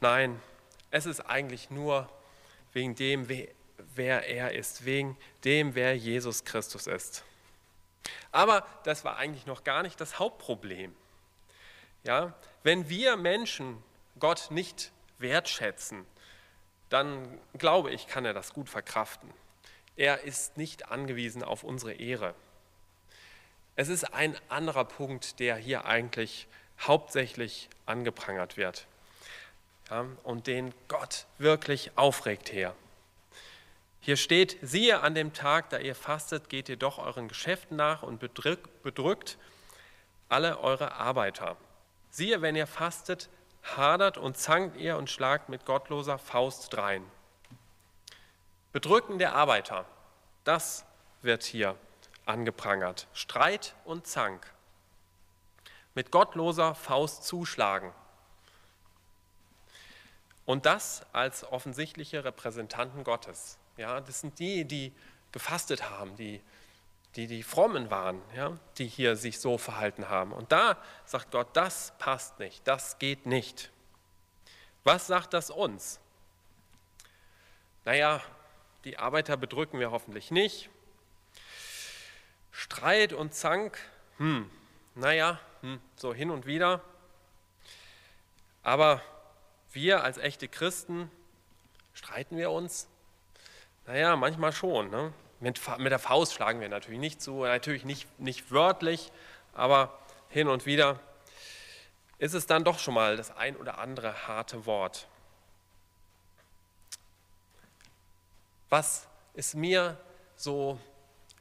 nein, 0.00 0.40
es 0.90 1.06
ist 1.06 1.20
eigentlich 1.20 1.70
nur 1.70 2.08
wegen 2.72 2.94
dem, 2.94 3.28
wer 3.94 4.28
er 4.28 4.52
ist, 4.52 4.84
wegen 4.84 5.16
dem, 5.44 5.74
wer 5.74 5.96
Jesus 5.96 6.44
Christus 6.44 6.86
ist. 6.86 7.24
Aber 8.32 8.66
das 8.84 9.04
war 9.04 9.16
eigentlich 9.16 9.46
noch 9.46 9.64
gar 9.64 9.82
nicht 9.82 10.00
das 10.00 10.18
Hauptproblem. 10.18 10.94
Ja, 12.04 12.34
wenn 12.62 12.88
wir 12.88 13.16
Menschen 13.16 13.82
Gott 14.18 14.48
nicht 14.50 14.92
wertschätzen, 15.18 16.06
dann 16.88 17.40
glaube 17.58 17.90
ich, 17.90 18.06
kann 18.06 18.24
er 18.24 18.34
das 18.34 18.52
gut 18.52 18.68
verkraften. 18.68 19.32
Er 19.96 20.22
ist 20.22 20.56
nicht 20.56 20.90
angewiesen 20.90 21.42
auf 21.42 21.64
unsere 21.64 21.94
Ehre. 21.94 22.34
Es 23.74 23.88
ist 23.88 24.04
ein 24.14 24.36
anderer 24.48 24.84
Punkt, 24.84 25.40
der 25.40 25.56
hier 25.56 25.84
eigentlich 25.84 26.46
hauptsächlich 26.78 27.68
angeprangert 27.86 28.56
wird 28.56 28.86
ja, 29.90 30.06
und 30.22 30.46
den 30.46 30.74
Gott 30.88 31.26
wirklich 31.38 31.90
aufregt 31.96 32.52
her. 32.52 32.74
Hier 34.06 34.16
steht, 34.16 34.56
siehe 34.62 35.00
an 35.00 35.16
dem 35.16 35.32
Tag, 35.32 35.68
da 35.70 35.78
ihr 35.78 35.96
fastet, 35.96 36.48
geht 36.48 36.68
ihr 36.68 36.76
doch 36.76 36.98
euren 36.98 37.26
Geschäften 37.26 37.76
nach 37.76 38.04
und 38.04 38.20
bedrückt 38.20 39.36
alle 40.28 40.60
eure 40.60 40.92
Arbeiter. 40.92 41.56
Siehe, 42.10 42.40
wenn 42.40 42.54
ihr 42.54 42.68
fastet, 42.68 43.28
hadert 43.64 44.16
und 44.16 44.38
zankt 44.38 44.76
ihr 44.76 44.96
und 44.96 45.10
schlagt 45.10 45.48
mit 45.48 45.64
gottloser 45.64 46.18
Faust 46.18 46.72
drein. 46.72 47.04
Bedrücken 48.70 49.18
der 49.18 49.34
Arbeiter, 49.34 49.86
das 50.44 50.84
wird 51.22 51.42
hier 51.42 51.74
angeprangert. 52.26 53.08
Streit 53.12 53.74
und 53.84 54.06
Zank. 54.06 54.46
Mit 55.96 56.12
gottloser 56.12 56.76
Faust 56.76 57.24
zuschlagen. 57.24 57.92
Und 60.44 60.64
das 60.64 61.04
als 61.12 61.42
offensichtliche 61.42 62.22
Repräsentanten 62.22 63.02
Gottes. 63.02 63.58
Ja, 63.76 64.00
das 64.00 64.20
sind 64.20 64.38
die, 64.38 64.64
die 64.64 64.92
gefastet 65.32 65.90
haben, 65.90 66.16
die, 66.16 66.40
die, 67.14 67.26
die 67.26 67.42
frommen 67.42 67.90
waren, 67.90 68.22
ja, 68.34 68.56
die 68.78 68.86
hier 68.86 69.16
sich 69.16 69.38
so 69.38 69.58
verhalten 69.58 70.08
haben. 70.08 70.32
Und 70.32 70.52
da 70.52 70.82
sagt 71.04 71.30
Gott, 71.30 71.48
das 71.54 71.92
passt 71.98 72.38
nicht, 72.38 72.66
das 72.66 72.98
geht 72.98 73.26
nicht. 73.26 73.70
Was 74.84 75.06
sagt 75.06 75.34
das 75.34 75.50
uns? 75.50 76.00
Naja, 77.84 78.22
die 78.84 78.98
Arbeiter 78.98 79.36
bedrücken 79.36 79.78
wir 79.78 79.90
hoffentlich 79.90 80.30
nicht. 80.30 80.70
Streit 82.50 83.12
und 83.12 83.34
Zank, 83.34 83.78
hm, 84.16 84.50
naja, 84.94 85.38
hm, 85.60 85.80
so 85.96 86.14
hin 86.14 86.30
und 86.30 86.46
wieder. 86.46 86.82
Aber 88.62 89.02
wir 89.72 90.02
als 90.02 90.18
echte 90.18 90.48
Christen, 90.48 91.10
streiten 91.92 92.38
wir 92.38 92.50
uns? 92.50 92.88
Naja, 93.86 94.16
manchmal 94.16 94.52
schon. 94.52 94.90
Ne? 94.90 95.12
Mit, 95.40 95.60
mit 95.78 95.92
der 95.92 95.98
Faust 95.98 96.34
schlagen 96.34 96.60
wir 96.60 96.68
natürlich 96.68 96.98
nicht 96.98 97.22
zu, 97.22 97.44
natürlich 97.44 97.84
nicht, 97.84 98.08
nicht 98.18 98.50
wörtlich, 98.50 99.12
aber 99.52 99.98
hin 100.28 100.48
und 100.48 100.66
wieder 100.66 100.98
ist 102.18 102.34
es 102.34 102.46
dann 102.46 102.64
doch 102.64 102.78
schon 102.78 102.94
mal 102.94 103.16
das 103.16 103.36
ein 103.36 103.56
oder 103.56 103.78
andere 103.78 104.26
harte 104.26 104.66
Wort. 104.66 105.06
Was 108.70 109.06
ist 109.34 109.54
mir 109.54 109.96
so 110.34 110.80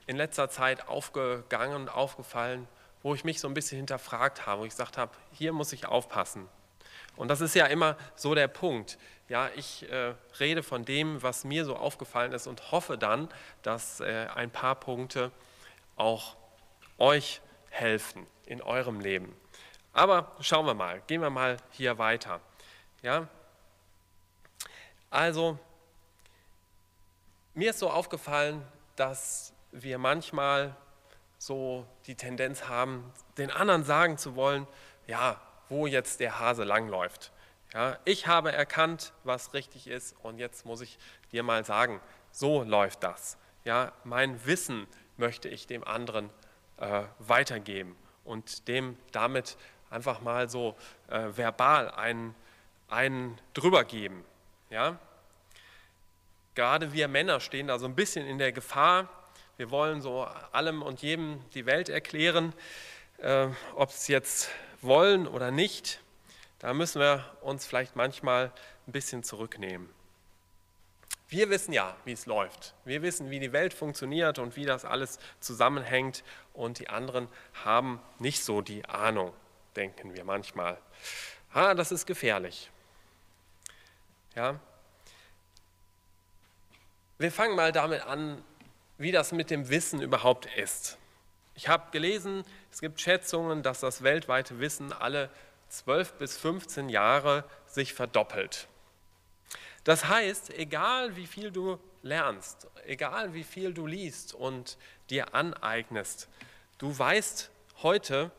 in 0.05 0.17
letzter 0.17 0.49
Zeit 0.49 0.87
aufgegangen 0.87 1.75
und 1.75 1.89
aufgefallen, 1.89 2.67
wo 3.01 3.15
ich 3.15 3.23
mich 3.23 3.39
so 3.39 3.47
ein 3.47 3.53
bisschen 3.53 3.77
hinterfragt 3.77 4.45
habe, 4.45 4.61
wo 4.61 4.65
ich 4.65 4.71
gesagt 4.71 4.97
habe, 4.97 5.11
hier 5.31 5.53
muss 5.53 5.73
ich 5.73 5.87
aufpassen. 5.87 6.47
Und 7.15 7.29
das 7.29 7.41
ist 7.41 7.55
ja 7.55 7.65
immer 7.65 7.97
so 8.15 8.35
der 8.35 8.47
Punkt. 8.47 8.97
Ja, 9.27 9.49
ich 9.55 9.89
äh, 9.91 10.13
rede 10.39 10.61
von 10.61 10.85
dem, 10.85 11.23
was 11.23 11.45
mir 11.45 11.65
so 11.65 11.75
aufgefallen 11.75 12.31
ist 12.31 12.45
und 12.45 12.71
hoffe 12.71 12.97
dann, 12.97 13.27
dass 13.63 13.99
äh, 13.99 14.27
ein 14.35 14.51
paar 14.51 14.75
Punkte 14.75 15.31
auch 15.95 16.35
euch 16.97 17.41
helfen 17.69 18.27
in 18.45 18.61
eurem 18.61 18.99
Leben. 18.99 19.35
Aber 19.93 20.35
schauen 20.41 20.65
wir 20.65 20.75
mal, 20.75 21.01
gehen 21.07 21.21
wir 21.21 21.29
mal 21.31 21.57
hier 21.71 21.97
weiter. 21.97 22.39
Ja? 23.01 23.27
Also, 25.09 25.57
mir 27.53 27.71
ist 27.71 27.79
so 27.79 27.89
aufgefallen, 27.89 28.61
dass 28.95 29.53
wir 29.71 29.97
manchmal 29.97 30.75
so 31.37 31.85
die 32.05 32.15
Tendenz 32.15 32.67
haben, 32.67 33.11
den 33.37 33.49
anderen 33.49 33.83
sagen 33.83 34.17
zu 34.17 34.35
wollen, 34.35 34.67
ja, 35.07 35.39
wo 35.69 35.87
jetzt 35.87 36.19
der 36.19 36.39
Hase 36.39 36.63
langläuft. 36.63 37.31
Ja, 37.73 37.97
ich 38.05 38.27
habe 38.27 38.51
erkannt, 38.51 39.13
was 39.23 39.53
richtig 39.53 39.87
ist 39.87 40.15
und 40.23 40.37
jetzt 40.37 40.65
muss 40.65 40.81
ich 40.81 40.97
dir 41.31 41.43
mal 41.43 41.65
sagen, 41.65 41.99
so 42.31 42.63
läuft 42.63 43.03
das. 43.03 43.37
Ja, 43.63 43.91
mein 44.03 44.45
Wissen 44.45 44.87
möchte 45.17 45.49
ich 45.49 45.67
dem 45.67 45.83
anderen 45.83 46.29
äh, 46.77 47.03
weitergeben 47.19 47.95
und 48.23 48.67
dem 48.67 48.97
damit 49.11 49.57
einfach 49.89 50.21
mal 50.21 50.49
so 50.49 50.75
äh, 51.07 51.29
verbal 51.35 51.89
einen, 51.91 52.35
einen 52.87 53.39
drüber 53.53 53.83
geben. 53.83 54.23
Ja? 54.69 54.99
Gerade 56.53 56.93
wir 56.93 57.07
Männer 57.07 57.39
stehen 57.39 57.67
da 57.67 57.79
so 57.79 57.85
ein 57.85 57.95
bisschen 57.95 58.25
in 58.25 58.37
der 58.37 58.51
Gefahr, 58.51 59.09
wir 59.57 59.71
wollen 59.71 60.01
so 60.01 60.27
allem 60.51 60.81
und 60.81 61.01
jedem 61.01 61.41
die 61.51 61.65
Welt 61.65 61.89
erklären. 61.89 62.53
äh, 63.17 63.47
ob 63.75 63.89
es 63.89 64.07
jetzt 64.07 64.49
wollen 64.81 65.27
oder 65.27 65.51
nicht, 65.51 66.01
da 66.59 66.73
müssen 66.73 67.01
wir 67.01 67.25
uns 67.41 67.65
vielleicht 67.65 67.95
manchmal 67.95 68.51
ein 68.87 68.91
bisschen 68.91 69.23
zurücknehmen. 69.23 69.89
Wir 71.27 71.49
wissen 71.49 71.73
ja, 71.73 71.95
wie 72.05 72.11
es 72.11 72.27
läuft. 72.27 72.75
Wir 72.85 73.01
wissen, 73.01 73.29
wie 73.29 73.39
die 73.39 73.51
Welt 73.51 73.73
funktioniert 73.73 74.37
und 74.37 74.55
wie 74.55 74.65
das 74.65 74.85
alles 74.85 75.19
zusammenhängt. 75.39 76.23
Und 76.53 76.79
die 76.79 76.89
anderen 76.89 77.27
haben 77.65 77.99
nicht 78.19 78.43
so 78.43 78.61
die 78.61 78.85
Ahnung, 78.85 79.33
denken 79.75 80.15
wir 80.15 80.23
manchmal. 80.23 80.77
Ah, 81.51 81.73
das 81.73 81.91
ist 81.91 82.05
gefährlich. 82.05 82.69
Ja. 84.35 84.59
Wir 87.17 87.31
fangen 87.31 87.55
mal 87.55 87.71
damit 87.71 88.01
an, 88.01 88.43
wie 88.97 89.11
das 89.11 89.31
mit 89.31 89.49
dem 89.49 89.69
Wissen 89.69 90.01
überhaupt 90.01 90.45
ist. 90.57 90.97
Ich 91.55 91.69
habe 91.69 91.89
gelesen, 91.91 92.43
es 92.71 92.81
gibt 92.81 92.99
Schätzungen, 92.99 93.63
dass 93.63 93.79
das 93.79 94.03
weltweite 94.03 94.59
Wissen 94.59 94.91
alle 94.93 95.29
12 95.77 96.13
bis 96.13 96.37
15 96.37 96.89
Jahre 96.89 97.43
sich 97.67 97.93
verdoppelt. 97.93 98.67
Das 99.83 100.07
heißt, 100.07 100.51
egal 100.57 101.15
wie 101.15 101.27
viel 101.27 101.51
du 101.51 101.79
lernst, 102.01 102.67
egal 102.85 103.33
wie 103.33 103.43
viel 103.43 103.73
du 103.73 103.85
liest 103.85 104.33
und 104.33 104.77
dir 105.09 105.35
aneignest, 105.35 106.27
du 106.77 106.97
weißt 106.97 107.51
heute 107.83 108.31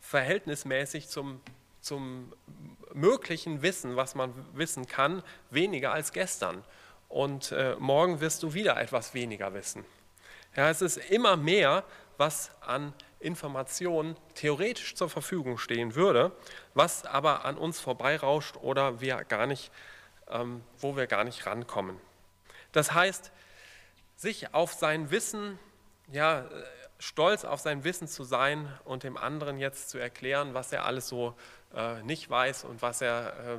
verhältnismäßig 0.00 1.08
zum, 1.08 1.40
zum 1.80 2.32
möglichen 2.94 3.62
Wissen, 3.62 3.96
was 3.96 4.14
man 4.14 4.32
wissen 4.54 4.86
kann, 4.86 5.22
weniger 5.50 5.92
als 5.92 6.12
gestern. 6.12 6.64
Und 7.08 7.52
äh, 7.52 7.74
morgen 7.78 8.20
wirst 8.20 8.42
du 8.42 8.54
wieder 8.54 8.80
etwas 8.80 9.14
weniger 9.14 9.54
wissen. 9.54 9.84
Ja, 10.56 10.70
es 10.70 10.82
ist 10.82 10.96
immer 10.96 11.36
mehr, 11.36 11.84
was 12.16 12.50
an 12.60 12.92
Informationen 13.20 14.16
theoretisch 14.34 14.94
zur 14.94 15.10
Verfügung 15.10 15.58
stehen 15.58 15.94
würde, 15.94 16.32
was 16.74 17.04
aber 17.04 17.44
an 17.44 17.58
uns 17.58 17.80
vorbeirauscht 17.80 18.56
oder 18.56 19.00
wir 19.00 19.24
gar 19.24 19.46
nicht, 19.46 19.72
ähm, 20.28 20.62
wo 20.78 20.96
wir 20.96 21.06
gar 21.06 21.24
nicht 21.24 21.46
rankommen. 21.46 21.98
Das 22.72 22.92
heißt, 22.92 23.32
sich 24.16 24.54
auf 24.54 24.72
sein 24.72 25.10
Wissen, 25.10 25.58
ja, 26.10 26.48
stolz 26.98 27.44
auf 27.44 27.60
sein 27.60 27.84
Wissen 27.84 28.08
zu 28.08 28.24
sein 28.24 28.72
und 28.84 29.04
dem 29.04 29.16
anderen 29.16 29.58
jetzt 29.58 29.90
zu 29.90 29.98
erklären, 29.98 30.54
was 30.54 30.72
er 30.72 30.84
alles 30.84 31.08
so 31.08 31.34
äh, 31.74 32.02
nicht 32.02 32.28
weiß 32.28 32.64
und 32.64 32.82
was 32.82 33.00
er, 33.00 33.28
äh, 33.28 33.58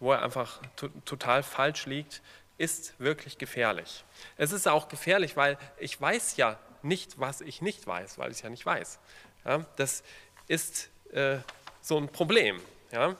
wo 0.00 0.12
er 0.12 0.22
einfach 0.22 0.60
total 1.04 1.42
falsch 1.42 1.86
liegt, 1.86 2.22
ist 2.58 2.98
wirklich 2.98 3.38
gefährlich. 3.38 4.04
Es 4.36 4.52
ist 4.52 4.68
auch 4.68 4.88
gefährlich, 4.88 5.36
weil 5.36 5.56
ich 5.78 6.00
weiß 6.00 6.36
ja 6.36 6.58
nicht, 6.82 7.18
was 7.18 7.40
ich 7.40 7.62
nicht 7.62 7.86
weiß, 7.86 8.18
weil 8.18 8.30
ich 8.30 8.38
es 8.38 8.42
ja 8.42 8.50
nicht 8.50 8.64
weiß. 8.64 8.98
Ja, 9.44 9.64
das 9.76 10.02
ist 10.48 10.90
äh, 11.12 11.38
so 11.80 11.96
ein 11.96 12.08
Problem. 12.08 12.60
Ja? 12.92 13.16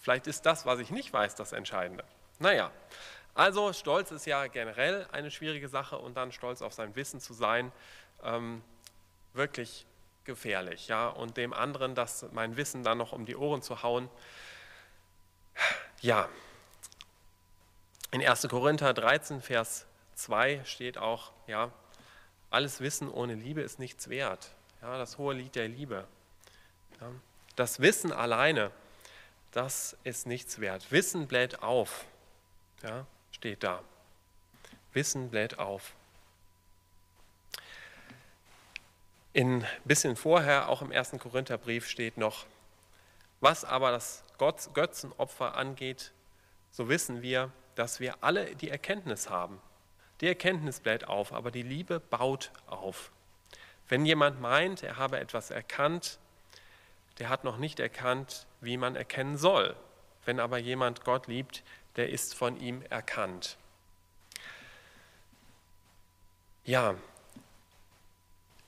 Vielleicht 0.00 0.26
ist 0.26 0.46
das, 0.46 0.66
was 0.66 0.78
ich 0.80 0.90
nicht 0.90 1.12
weiß, 1.12 1.34
das 1.34 1.52
Entscheidende. 1.52 2.04
Naja, 2.38 2.70
also 3.34 3.72
Stolz 3.72 4.10
ist 4.10 4.26
ja 4.26 4.46
generell 4.46 5.06
eine 5.12 5.30
schwierige 5.30 5.68
Sache 5.68 5.98
und 5.98 6.16
dann 6.16 6.32
stolz 6.32 6.60
auf 6.60 6.72
sein 6.72 6.94
Wissen 6.96 7.20
zu 7.20 7.32
sein, 7.34 7.72
ähm, 8.22 8.62
wirklich 9.32 9.86
gefährlich. 10.24 10.88
Ja? 10.88 11.08
Und 11.08 11.36
dem 11.36 11.52
anderen 11.52 11.94
das, 11.94 12.26
mein 12.32 12.56
Wissen 12.56 12.82
dann 12.82 12.98
noch 12.98 13.12
um 13.12 13.24
die 13.24 13.36
Ohren 13.36 13.62
zu 13.62 13.82
hauen, 13.82 14.08
ja, 16.00 16.28
in 18.10 18.26
1. 18.26 18.48
Korinther 18.48 18.92
13, 18.92 19.40
Vers 19.40 19.86
2 20.14 20.62
steht 20.64 20.98
auch, 20.98 21.32
ja, 21.46 21.70
alles 22.52 22.80
Wissen 22.80 23.10
ohne 23.10 23.34
Liebe 23.34 23.62
ist 23.62 23.78
nichts 23.78 24.08
wert. 24.08 24.50
Ja, 24.82 24.98
das 24.98 25.18
hohe 25.18 25.34
Lied 25.34 25.54
der 25.54 25.68
Liebe. 25.68 26.06
Ja, 27.00 27.10
das 27.56 27.80
Wissen 27.80 28.12
alleine, 28.12 28.70
das 29.52 29.96
ist 30.04 30.26
nichts 30.26 30.60
wert. 30.60 30.90
Wissen 30.90 31.26
bläht 31.26 31.62
auf. 31.62 32.04
Ja, 32.82 33.06
steht 33.30 33.62
da. 33.62 33.82
Wissen 34.92 35.30
bläht 35.30 35.58
auf. 35.58 35.94
Ein 39.34 39.66
bisschen 39.84 40.16
vorher, 40.16 40.68
auch 40.68 40.82
im 40.82 40.92
ersten 40.92 41.18
Korintherbrief, 41.18 41.88
steht 41.88 42.18
noch, 42.18 42.44
was 43.40 43.64
aber 43.64 43.90
das 43.90 44.24
Götzenopfer 44.36 45.54
angeht, 45.54 46.12
so 46.70 46.88
wissen 46.88 47.22
wir, 47.22 47.50
dass 47.74 47.98
wir 47.98 48.22
alle 48.22 48.54
die 48.56 48.68
Erkenntnis 48.68 49.30
haben. 49.30 49.58
Die 50.22 50.28
Erkenntnis 50.28 50.78
bläht 50.78 51.08
auf, 51.08 51.32
aber 51.32 51.50
die 51.50 51.62
Liebe 51.62 51.98
baut 51.98 52.52
auf. 52.68 53.10
Wenn 53.88 54.06
jemand 54.06 54.40
meint, 54.40 54.84
er 54.84 54.96
habe 54.96 55.18
etwas 55.18 55.50
erkannt, 55.50 56.20
der 57.18 57.28
hat 57.28 57.42
noch 57.42 57.58
nicht 57.58 57.80
erkannt, 57.80 58.46
wie 58.60 58.76
man 58.76 58.94
erkennen 58.94 59.36
soll. 59.36 59.76
Wenn 60.24 60.38
aber 60.38 60.58
jemand 60.58 61.04
Gott 61.04 61.26
liebt, 61.26 61.64
der 61.96 62.08
ist 62.08 62.36
von 62.36 62.58
ihm 62.60 62.82
erkannt. 62.88 63.58
Ja, 66.64 66.94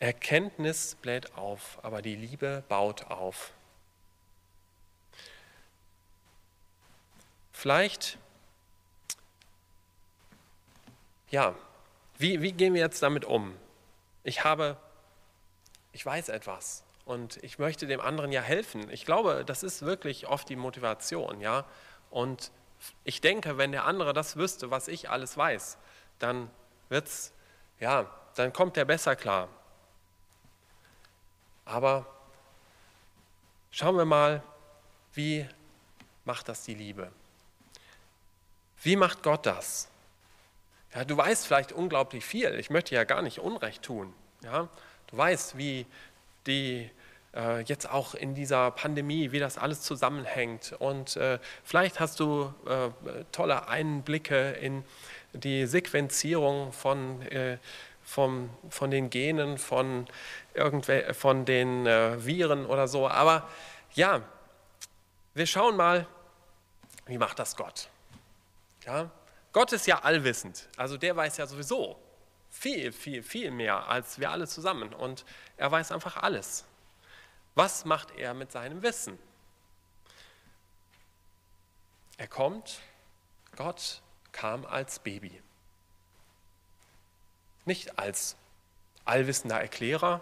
Erkenntnis 0.00 0.96
bläht 0.96 1.36
auf, 1.36 1.78
aber 1.84 2.02
die 2.02 2.16
Liebe 2.16 2.64
baut 2.68 3.04
auf. 3.04 3.52
Vielleicht 7.52 8.18
ja, 11.34 11.52
wie, 12.16 12.42
wie 12.42 12.52
gehen 12.52 12.74
wir 12.74 12.80
jetzt 12.80 13.02
damit 13.02 13.24
um? 13.24 13.56
Ich 14.22 14.44
habe, 14.44 14.76
ich 15.90 16.06
weiß 16.06 16.28
etwas 16.28 16.84
und 17.04 17.42
ich 17.42 17.58
möchte 17.58 17.88
dem 17.88 18.00
anderen 18.00 18.30
ja 18.30 18.40
helfen. 18.40 18.88
Ich 18.90 19.04
glaube, 19.04 19.44
das 19.44 19.64
ist 19.64 19.82
wirklich 19.82 20.28
oft 20.28 20.48
die 20.48 20.54
Motivation, 20.54 21.40
ja. 21.40 21.64
Und 22.08 22.52
ich 23.02 23.20
denke, 23.20 23.58
wenn 23.58 23.72
der 23.72 23.84
andere 23.84 24.12
das 24.12 24.36
wüsste, 24.36 24.70
was 24.70 24.86
ich 24.86 25.10
alles 25.10 25.36
weiß, 25.36 25.76
dann 26.20 26.48
wird's, 26.88 27.32
ja, 27.80 28.08
dann 28.36 28.52
kommt 28.52 28.76
er 28.76 28.84
besser 28.84 29.16
klar. 29.16 29.48
Aber 31.64 32.06
schauen 33.72 33.96
wir 33.96 34.04
mal, 34.04 34.40
wie 35.14 35.48
macht 36.24 36.48
das 36.48 36.62
die 36.62 36.74
Liebe? 36.74 37.10
Wie 38.82 38.94
macht 38.94 39.24
Gott 39.24 39.46
das? 39.46 39.88
Ja, 40.94 41.04
du 41.04 41.16
weißt 41.16 41.46
vielleicht 41.46 41.72
unglaublich 41.72 42.24
viel. 42.24 42.54
Ich 42.58 42.70
möchte 42.70 42.94
ja 42.94 43.04
gar 43.04 43.22
nicht 43.22 43.40
Unrecht 43.40 43.82
tun. 43.82 44.14
Ja? 44.42 44.68
Du 45.08 45.16
weißt, 45.16 45.58
wie 45.58 45.86
die 46.46 46.88
äh, 47.34 47.60
jetzt 47.62 47.90
auch 47.90 48.14
in 48.14 48.34
dieser 48.34 48.70
Pandemie, 48.70 49.32
wie 49.32 49.40
das 49.40 49.58
alles 49.58 49.82
zusammenhängt. 49.82 50.74
Und 50.78 51.16
äh, 51.16 51.38
vielleicht 51.64 51.98
hast 51.98 52.20
du 52.20 52.54
äh, 52.66 53.24
tolle 53.32 53.66
Einblicke 53.68 54.52
in 54.52 54.84
die 55.32 55.66
Sequenzierung 55.66 56.72
von, 56.72 57.22
äh, 57.22 57.58
vom, 58.04 58.50
von 58.70 58.90
den 58.92 59.10
Genen, 59.10 59.58
von, 59.58 60.06
irgendwel 60.54 61.12
von 61.12 61.44
den 61.44 61.86
äh, 61.86 62.24
Viren 62.24 62.66
oder 62.66 62.86
so. 62.86 63.08
Aber 63.08 63.48
ja, 63.94 64.22
wir 65.34 65.46
schauen 65.46 65.76
mal, 65.76 66.06
wie 67.06 67.18
macht 67.18 67.40
das 67.40 67.56
Gott? 67.56 67.88
Ja, 68.86 69.10
Gott 69.54 69.72
ist 69.72 69.86
ja 69.86 70.00
allwissend, 70.00 70.68
also 70.76 70.98
der 70.98 71.16
weiß 71.16 71.36
ja 71.38 71.46
sowieso 71.46 71.98
viel, 72.50 72.92
viel, 72.92 73.22
viel 73.22 73.50
mehr 73.52 73.88
als 73.88 74.18
wir 74.18 74.30
alle 74.30 74.48
zusammen 74.48 74.92
und 74.92 75.24
er 75.56 75.70
weiß 75.70 75.92
einfach 75.92 76.16
alles. 76.16 76.64
Was 77.54 77.84
macht 77.84 78.10
er 78.16 78.34
mit 78.34 78.50
seinem 78.50 78.82
Wissen? 78.82 79.16
Er 82.16 82.26
kommt, 82.26 82.80
Gott 83.56 84.02
kam 84.32 84.66
als 84.66 84.98
Baby. 84.98 85.40
Nicht 87.64 87.96
als 87.96 88.36
allwissender 89.04 89.60
Erklärer, 89.60 90.20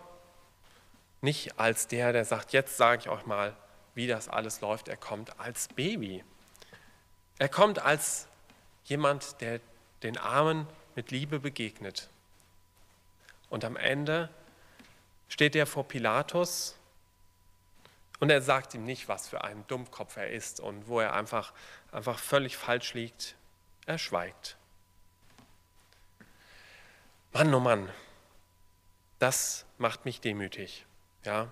nicht 1.22 1.58
als 1.58 1.86
der, 1.86 2.12
der 2.12 2.26
sagt, 2.26 2.52
jetzt 2.52 2.76
sage 2.76 3.00
ich 3.00 3.08
euch 3.08 3.24
mal, 3.24 3.56
wie 3.94 4.06
das 4.06 4.28
alles 4.28 4.60
läuft. 4.60 4.88
Er 4.88 4.98
kommt 4.98 5.40
als 5.40 5.68
Baby. 5.68 6.22
Er 7.38 7.48
kommt 7.48 7.78
als 7.78 8.28
jemand, 8.84 9.40
der 9.40 9.60
den 10.02 10.18
Armen 10.18 10.66
mit 10.94 11.10
Liebe 11.10 11.40
begegnet. 11.40 12.08
Und 13.50 13.64
am 13.64 13.76
Ende 13.76 14.28
steht 15.28 15.56
er 15.56 15.66
vor 15.66 15.86
Pilatus 15.86 16.76
und 18.20 18.30
er 18.30 18.42
sagt 18.42 18.74
ihm 18.74 18.84
nicht, 18.84 19.08
was 19.08 19.28
für 19.28 19.44
ein 19.44 19.66
Dummkopf 19.66 20.16
er 20.16 20.30
ist 20.30 20.60
und 20.60 20.86
wo 20.88 21.00
er 21.00 21.14
einfach, 21.14 21.52
einfach 21.90 22.18
völlig 22.18 22.56
falsch 22.56 22.94
liegt. 22.94 23.34
Er 23.86 23.98
schweigt. 23.98 24.56
Mann, 27.32 27.52
oh 27.52 27.60
Mann, 27.60 27.90
das 29.18 29.64
macht 29.78 30.04
mich 30.04 30.20
demütig. 30.20 30.86
Ja? 31.24 31.50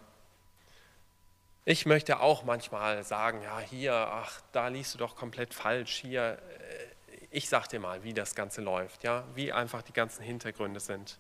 Ich 1.64 1.86
möchte 1.86 2.20
auch 2.20 2.44
manchmal 2.44 3.02
sagen, 3.04 3.42
ja, 3.42 3.58
hier, 3.60 3.94
ach, 3.94 4.40
da 4.52 4.68
liest 4.68 4.94
du 4.94 4.98
doch 4.98 5.16
komplett 5.16 5.54
falsch, 5.54 5.96
hier, 5.96 6.40
ich 7.30 7.48
sag 7.48 7.68
dir 7.68 7.80
mal, 7.80 8.02
wie 8.02 8.14
das 8.14 8.34
Ganze 8.34 8.60
läuft, 8.60 9.04
ja, 9.04 9.24
wie 9.34 9.52
einfach 9.52 9.82
die 9.82 9.92
ganzen 9.92 10.22
Hintergründe 10.22 10.80
sind. 10.80 11.18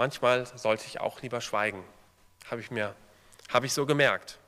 manchmal 0.00 0.46
sollte 0.56 0.86
ich 0.86 0.98
auch 0.98 1.20
lieber 1.20 1.42
schweigen. 1.42 1.84
Habe 2.50 2.62
ich 2.62 2.70
mir, 2.70 2.96
habe 3.50 3.66
ich 3.66 3.74
so 3.74 3.84
gemerkt. 3.84 4.38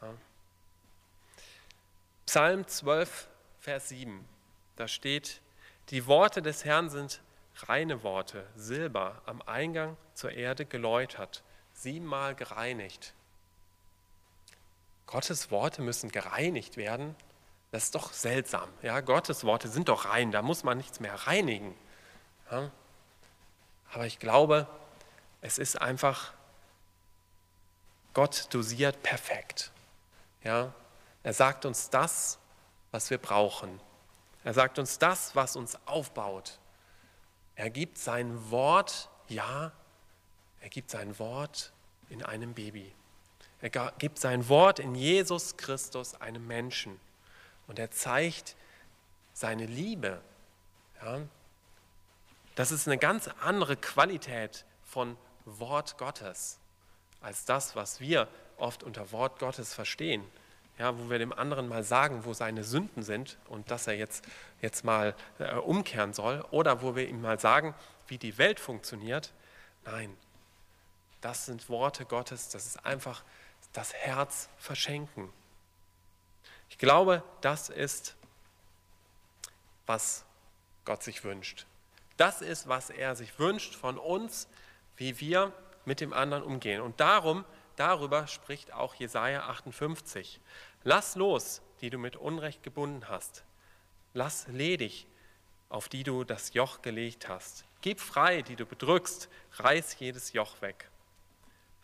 Ja. 0.00 0.14
Psalm 2.24 2.66
12, 2.66 3.28
Vers 3.60 3.90
7, 3.90 4.26
da 4.76 4.88
steht, 4.88 5.42
die 5.90 6.06
Worte 6.06 6.40
des 6.40 6.64
Herrn 6.64 6.88
sind 6.88 7.20
reine 7.56 8.02
Worte, 8.02 8.46
Silber 8.56 9.20
am 9.26 9.42
Eingang 9.42 9.98
zur 10.14 10.32
Erde 10.32 10.64
geläutert, 10.64 11.42
siebenmal 11.74 12.34
gereinigt. 12.34 13.12
Gottes 15.10 15.50
Worte 15.50 15.82
müssen 15.82 16.10
gereinigt 16.12 16.76
werden. 16.76 17.16
Das 17.72 17.84
ist 17.84 17.94
doch 17.94 18.12
seltsam. 18.12 18.68
Ja, 18.82 19.00
Gottes 19.00 19.44
Worte 19.44 19.68
sind 19.68 19.88
doch 19.88 20.06
rein, 20.06 20.30
da 20.30 20.40
muss 20.40 20.62
man 20.62 20.76
nichts 20.78 21.00
mehr 21.00 21.14
reinigen. 21.26 21.74
Ja? 22.50 22.70
Aber 23.92 24.06
ich 24.06 24.18
glaube, 24.20 24.68
es 25.40 25.58
ist 25.58 25.80
einfach, 25.80 26.32
Gott 28.14 28.46
dosiert 28.50 29.02
perfekt. 29.02 29.72
Ja? 30.44 30.72
Er 31.22 31.32
sagt 31.32 31.64
uns 31.64 31.90
das, 31.90 32.38
was 32.92 33.10
wir 33.10 33.18
brauchen. 33.18 33.80
Er 34.44 34.54
sagt 34.54 34.78
uns 34.78 34.98
das, 34.98 35.34
was 35.34 35.56
uns 35.56 35.76
aufbaut. 35.86 36.58
Er 37.56 37.68
gibt 37.68 37.98
sein 37.98 38.50
Wort, 38.50 39.10
ja, 39.28 39.72
er 40.60 40.68
gibt 40.68 40.90
sein 40.90 41.18
Wort 41.18 41.72
in 42.08 42.22
einem 42.22 42.54
Baby. 42.54 42.94
Er 43.62 43.92
gibt 43.98 44.18
sein 44.18 44.48
Wort 44.48 44.78
in 44.78 44.94
Jesus 44.94 45.56
Christus, 45.56 46.20
einem 46.20 46.46
Menschen. 46.46 46.98
Und 47.66 47.78
er 47.78 47.90
zeigt 47.90 48.56
seine 49.34 49.66
Liebe. 49.66 50.20
Ja? 51.02 51.20
Das 52.54 52.72
ist 52.72 52.86
eine 52.86 52.98
ganz 52.98 53.28
andere 53.42 53.76
Qualität 53.76 54.64
von 54.84 55.16
Wort 55.44 55.98
Gottes 55.98 56.58
als 57.20 57.44
das, 57.44 57.76
was 57.76 58.00
wir 58.00 58.28
oft 58.56 58.82
unter 58.82 59.12
Wort 59.12 59.38
Gottes 59.38 59.74
verstehen. 59.74 60.24
Ja, 60.78 60.98
wo 60.98 61.10
wir 61.10 61.18
dem 61.18 61.34
anderen 61.34 61.68
mal 61.68 61.84
sagen, 61.84 62.24
wo 62.24 62.32
seine 62.32 62.64
Sünden 62.64 63.02
sind 63.02 63.36
und 63.48 63.70
dass 63.70 63.86
er 63.86 63.96
jetzt, 63.96 64.24
jetzt 64.62 64.82
mal 64.82 65.14
äh, 65.38 65.54
umkehren 65.56 66.14
soll. 66.14 66.42
Oder 66.50 66.80
wo 66.80 66.96
wir 66.96 67.06
ihm 67.06 67.20
mal 67.20 67.38
sagen, 67.38 67.74
wie 68.06 68.16
die 68.16 68.38
Welt 68.38 68.58
funktioniert. 68.58 69.30
Nein, 69.84 70.16
das 71.20 71.44
sind 71.44 71.68
Worte 71.68 72.06
Gottes, 72.06 72.48
das 72.48 72.64
ist 72.64 72.86
einfach 72.86 73.24
das 73.72 73.94
Herz 73.94 74.48
verschenken. 74.58 75.32
Ich 76.68 76.78
glaube, 76.78 77.22
das 77.40 77.68
ist, 77.68 78.16
was 79.86 80.24
Gott 80.84 81.02
sich 81.02 81.24
wünscht. 81.24 81.66
Das 82.16 82.42
ist, 82.42 82.68
was 82.68 82.90
er 82.90 83.16
sich 83.16 83.38
wünscht 83.38 83.74
von 83.74 83.98
uns, 83.98 84.48
wie 84.96 85.20
wir 85.20 85.52
mit 85.84 86.00
dem 86.00 86.12
anderen 86.12 86.42
umgehen. 86.42 86.80
Und 86.80 87.00
darum, 87.00 87.44
darüber 87.76 88.26
spricht 88.26 88.72
auch 88.72 88.94
Jesaja 88.94 89.48
58. 89.48 90.40
Lass 90.84 91.16
los, 91.16 91.62
die 91.80 91.90
du 91.90 91.98
mit 91.98 92.16
Unrecht 92.16 92.62
gebunden 92.62 93.08
hast. 93.08 93.44
Lass 94.12 94.46
ledig, 94.48 95.06
auf 95.68 95.88
die 95.88 96.02
du 96.02 96.24
das 96.24 96.52
Joch 96.54 96.82
gelegt 96.82 97.28
hast. 97.28 97.64
Gib 97.80 98.00
frei, 98.00 98.42
die 98.42 98.56
du 98.56 98.66
bedrückst. 98.66 99.28
Reiß 99.54 99.98
jedes 99.98 100.32
Joch 100.32 100.60
weg. 100.60 100.90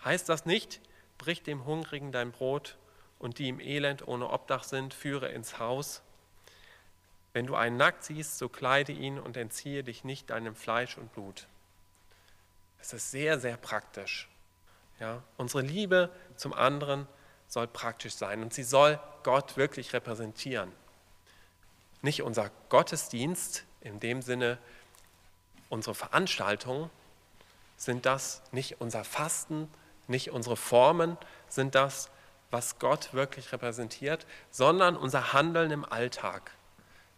Heißt 0.05 0.29
das 0.29 0.45
nicht, 0.45 0.81
brich 1.19 1.43
dem 1.43 1.65
Hungrigen 1.65 2.13
dein 2.13 2.33
Brot 2.33 2.77
und 3.19 3.39
die 3.39 3.49
im 3.49 3.61
Elend 3.61 4.07
ohne 4.07 4.31
Obdach 4.31 4.65
sind, 4.65 4.95
führe 4.95 5.29
ins 5.29 5.59
Haus. 5.59 6.03
Wenn 7.33 7.47
du 7.47 7.55
einen 7.55 7.77
nackt 7.77 8.05
siehst, 8.05 8.39
so 8.39 8.49
kleide 8.49 8.93
ihn 8.93 9.19
und 9.19 9.37
entziehe 9.37 9.85
dich 9.85 10.05
nicht 10.05 10.31
deinem 10.31 10.55
Fleisch 10.55 10.97
und 10.97 11.13
Blut. 11.13 11.47
Es 12.81 12.93
ist 12.93 13.11
sehr, 13.11 13.39
sehr 13.39 13.57
praktisch. 13.57 14.29
Ja, 15.01 15.23
unsere 15.37 15.63
Liebe 15.63 16.11
zum 16.37 16.53
anderen 16.53 17.07
soll 17.49 17.67
praktisch 17.67 18.15
sein 18.15 18.43
und 18.43 18.55
sie 18.55 18.63
soll 18.63 18.99
Gott 19.23 19.57
wirklich 19.57 19.93
repräsentieren. 19.93 20.73
Nicht 22.03 22.23
unser 22.23 22.51
Gottesdienst, 22.69 23.65
in 23.81 24.01
dem 24.01 24.23
Sinne 24.23 24.59
unsere 25.69 25.95
Veranstaltungen, 25.95 26.91
sind 27.77 28.07
das 28.07 28.43
nicht 28.53 28.81
unser 28.81 29.05
Fasten, 29.05 29.69
nicht 30.09 30.31
unsere 30.31 30.57
Formen 30.57 31.17
sind 31.49 31.75
das, 31.75 32.11
was 32.51 32.79
Gott 32.79 33.13
wirklich 33.13 33.53
repräsentiert, 33.53 34.27
sondern 34.51 34.97
unser 34.97 35.33
Handeln 35.33 35.71
im 35.71 35.85
Alltag. 35.85 36.53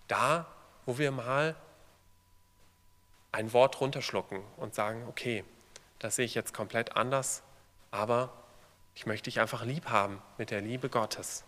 Da, 0.07 0.47
wo 0.87 0.99
wir 0.99 1.11
mal 1.11 1.55
ein 3.33 3.53
Wort 3.53 3.81
runterschlucken 3.81 4.43
und 4.57 4.75
sagen, 4.75 5.05
okay, 5.09 5.45
das 5.99 6.17
sehe 6.17 6.25
ich 6.25 6.35
jetzt 6.35 6.55
komplett 6.55 6.97
anders, 6.97 7.43
aber 7.91 8.33
ich 8.95 9.07
möchte 9.07 9.25
dich 9.25 9.41
einfach 9.41 9.65
lieb 9.65 9.89
haben 9.89 10.23
mit 10.39 10.51
der 10.51 10.61
Liebe 10.61 10.89
Gottes. 10.89 11.45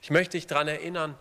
Ich 0.00 0.10
möchte 0.10 0.36
dich 0.36 0.46
daran 0.46 0.68
erinnern, 0.68 1.16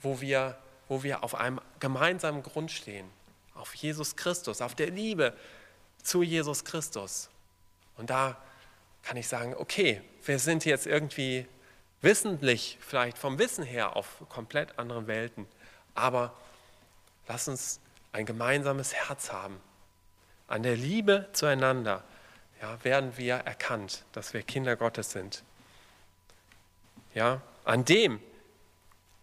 wo 0.00 0.20
wir, 0.20 0.56
wo 0.88 1.02
wir 1.02 1.24
auf 1.24 1.34
einem 1.34 1.60
gemeinsamen 1.80 2.42
Grund 2.42 2.70
stehen, 2.70 3.10
auf 3.54 3.74
Jesus 3.74 4.16
Christus, 4.16 4.60
auf 4.60 4.74
der 4.74 4.90
Liebe, 4.90 5.36
zu 6.02 6.22
Jesus 6.22 6.64
Christus. 6.64 7.28
Und 7.96 8.10
da 8.10 8.36
kann 9.02 9.16
ich 9.16 9.28
sagen, 9.28 9.54
okay, 9.56 10.02
wir 10.24 10.38
sind 10.38 10.64
jetzt 10.64 10.86
irgendwie 10.86 11.46
wissentlich, 12.00 12.78
vielleicht 12.80 13.18
vom 13.18 13.38
Wissen 13.38 13.64
her 13.64 13.96
auf 13.96 14.22
komplett 14.28 14.78
anderen 14.78 15.06
Welten, 15.06 15.46
aber 15.94 16.34
lass 17.26 17.48
uns 17.48 17.80
ein 18.12 18.26
gemeinsames 18.26 18.94
Herz 18.94 19.32
haben. 19.32 19.60
An 20.46 20.62
der 20.62 20.76
Liebe 20.76 21.28
zueinander 21.32 22.04
ja, 22.60 22.82
werden 22.84 23.16
wir 23.16 23.34
erkannt, 23.34 24.04
dass 24.12 24.32
wir 24.32 24.42
Kinder 24.42 24.76
Gottes 24.76 25.10
sind. 25.10 25.42
Ja, 27.14 27.40
an 27.64 27.84
dem, 27.84 28.20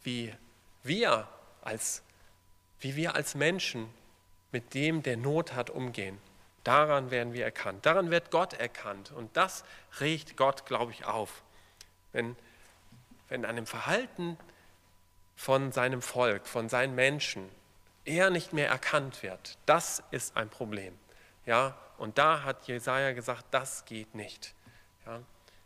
wie 0.03 0.33
wir 0.83 1.27
als, 1.61 2.03
wie 2.79 2.95
wir 2.95 3.15
als 3.15 3.35
Menschen 3.35 3.89
mit 4.51 4.73
dem, 4.73 5.01
der 5.03 5.17
Not 5.17 5.53
hat, 5.53 5.69
umgehen. 5.69 6.17
Daran 6.65 7.11
werden 7.11 7.33
wir 7.33 7.45
erkannt. 7.45 7.85
Daran 7.85 8.09
wird 8.09 8.31
Gott 8.31 8.53
erkannt. 8.53 9.11
Und 9.11 9.37
das 9.37 9.63
regt 9.99 10.35
Gott, 10.35 10.65
glaube 10.65 10.91
ich, 10.91 11.05
auf. 11.05 11.43
Wenn, 12.11 12.35
wenn 13.29 13.45
an 13.45 13.55
dem 13.55 13.67
Verhalten 13.67 14.37
von 15.35 15.71
seinem 15.71 16.01
Volk, 16.01 16.47
von 16.47 16.67
seinen 16.67 16.95
Menschen, 16.95 17.47
er 18.03 18.31
nicht 18.31 18.51
mehr 18.51 18.67
erkannt 18.67 19.21
wird, 19.21 19.59
das 19.67 20.03
ist 20.09 20.35
ein 20.35 20.49
Problem. 20.49 20.97
Ja, 21.45 21.77
und 21.99 22.17
da 22.17 22.43
hat 22.43 22.67
Jesaja 22.67 23.13
gesagt, 23.13 23.45
das 23.51 23.85
geht 23.85 24.15
nicht. 24.15 24.55
Ja, 25.05 25.21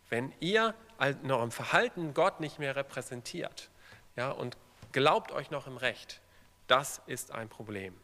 wenn 0.10 0.34
ihr 0.42 0.76
in 1.00 1.32
eurem 1.32 1.52
Verhalten 1.52 2.14
Gott 2.14 2.42
nicht 2.42 2.60
mehr 2.60 2.76
repräsentiert 2.76 3.70
ja, 4.18 4.32
und 4.32 4.58
glaubt 4.92 5.32
euch 5.32 5.50
noch 5.50 5.66
im 5.66 5.78
Recht, 5.78 6.20
das 6.68 7.02
ist 7.06 7.32
ein 7.32 7.48
Problem. 7.48 7.96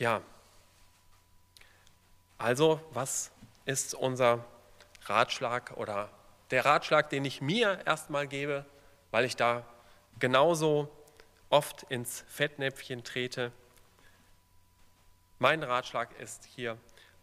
Ja, 0.00 0.22
also 2.38 2.80
was 2.92 3.30
ist 3.66 3.94
unser 3.94 4.46
Ratschlag 5.02 5.72
oder 5.76 6.08
der 6.50 6.64
Ratschlag, 6.64 7.10
den 7.10 7.26
ich 7.26 7.42
mir 7.42 7.86
erstmal 7.86 8.26
gebe, 8.26 8.64
weil 9.10 9.26
ich 9.26 9.36
da 9.36 9.62
genauso 10.18 10.90
oft 11.50 11.82
ins 11.82 12.24
Fettnäpfchen 12.28 13.04
trete? 13.04 13.52
Mein 15.38 15.62
Ratschlag 15.62 16.18
ist 16.18 16.46
hier, 16.46 16.78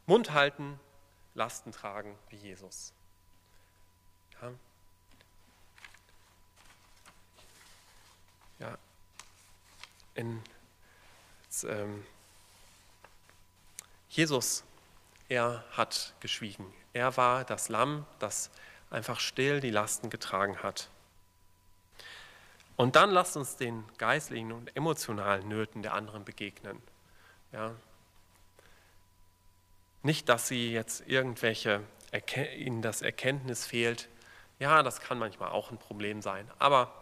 Mund 0.06 0.34
halten, 0.34 0.80
Lasten 1.34 1.72
tragen 1.72 2.16
wie 2.30 2.36
Jesus. 2.36 2.94
Ja, 4.40 4.52
ja. 8.60 8.78
in 10.14 10.44
jetzt, 11.44 11.64
ähm, 11.64 12.06
Jesus, 14.10 14.64
er 15.30 15.64
hat 15.72 16.14
geschwiegen. 16.20 16.74
Er 16.94 17.18
war 17.18 17.44
das 17.44 17.70
Lamm, 17.70 18.06
das 18.20 18.50
einfach 18.90 19.20
still 19.20 19.60
die 19.60 19.70
Lasten 19.70 20.10
getragen 20.10 20.64
hat. 20.64 20.90
Und 22.78 22.96
dann 22.96 23.10
lasst 23.10 23.36
uns 23.36 23.58
den 23.58 23.84
geistlichen 23.98 24.52
und 24.52 24.76
emotionalen 24.76 25.48
Nöten 25.48 25.82
der 25.82 25.94
anderen 25.94 26.24
begegnen. 26.24 26.82
Ja. 27.52 27.76
Nicht, 30.04 30.30
dass 30.30 30.48
sie 30.48 30.72
jetzt 30.72 31.02
irgendwelche, 31.08 31.82
ihnen 32.56 32.82
das 32.82 33.02
Erkenntnis 33.02 33.66
fehlt. 33.66 34.08
Ja, 34.60 34.84
das 34.84 35.02
kann 35.02 35.18
manchmal 35.18 35.50
auch 35.50 35.72
ein 35.72 35.80
Problem 35.80 36.22
sein. 36.22 36.50
Aber 36.60 36.94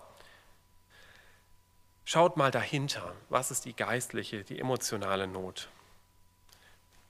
schaut 2.05 2.37
mal 2.37 2.51
dahinter. 2.51 3.13
Was 3.29 3.51
ist 3.51 3.65
die 3.65 3.75
geistliche, 3.75 4.43
die 4.43 4.59
emotionale 4.59 5.27
Not? 5.27 5.69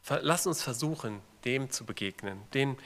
Lass 0.08 0.46
uns 0.46 0.62
versuchen, 0.62 1.22
dem 1.46 1.70
zu 1.70 1.86
begegnen, 1.86 2.42
dem, 2.54 2.78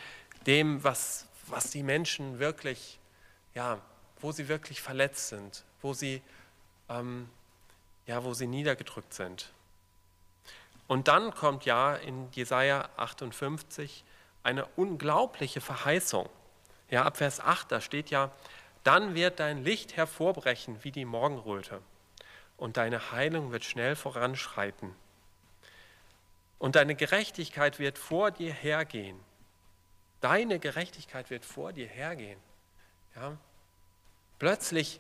dem 0.46 0.84
was, 0.84 1.28
was 1.48 1.72
die 1.72 1.84
Menschen 1.84 2.40
wirklich, 2.40 3.00
ja, 3.54 3.80
wo 4.20 4.32
sie 4.32 4.48
wirklich 4.48 4.82
verletzt 4.82 5.30
sind, 5.30 5.64
wo 5.82 5.94
sie 5.94 6.22
ähm, 6.90 7.30
ja, 8.10 8.24
wo 8.24 8.34
sie 8.34 8.48
niedergedrückt 8.48 9.14
sind. 9.14 9.52
Und 10.88 11.08
dann 11.08 11.32
kommt 11.32 11.66
ja 11.66 11.96
in 11.96 12.28
Jesaja 12.32 12.90
58 12.98 14.04
eine 14.42 14.66
unglaubliche 14.76 15.62
Verheißung. 15.62 16.28
Ja, 16.90 17.04
ab 17.04 17.18
Vers 17.18 17.40
8, 17.40 17.72
da 17.72 17.82
steht 17.82 18.10
ja, 18.10 18.32
dann 18.84 19.14
wird 19.14 19.40
dein 19.40 19.64
Licht 19.64 19.96
hervorbrechen 19.96 20.84
wie 20.84 20.92
die 20.92 21.06
Morgenröte 21.06 21.82
und 22.58 22.78
deine 22.78 23.12
Heilung 23.12 23.52
wird 23.52 23.64
schnell 23.64 23.96
voranschreiten. 23.96 24.96
Und 26.60 26.76
deine 26.76 26.94
Gerechtigkeit 26.96 27.80
wird 27.80 27.98
vor 27.98 28.32
dir 28.32 28.54
hergehen. 28.54 29.20
Deine 30.22 30.60
Gerechtigkeit 30.60 31.30
wird 31.30 31.46
vor 31.46 31.74
dir 31.74 31.88
hergehen. 31.88 32.40
Ja? 33.16 33.38
Plötzlich 34.38 35.00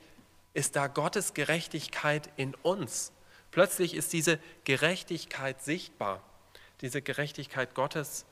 ist 0.53 0.75
da 0.75 0.87
Gottes 0.87 1.33
Gerechtigkeit 1.33 2.29
in 2.37 2.55
uns. 2.55 3.11
Plötzlich 3.51 3.93
ist 3.93 4.13
diese 4.13 4.39
Gerechtigkeit 4.63 5.61
sichtbar. 5.61 6.23
Diese 6.81 7.01
Gerechtigkeit 7.01 7.75
Gottes 7.75 8.25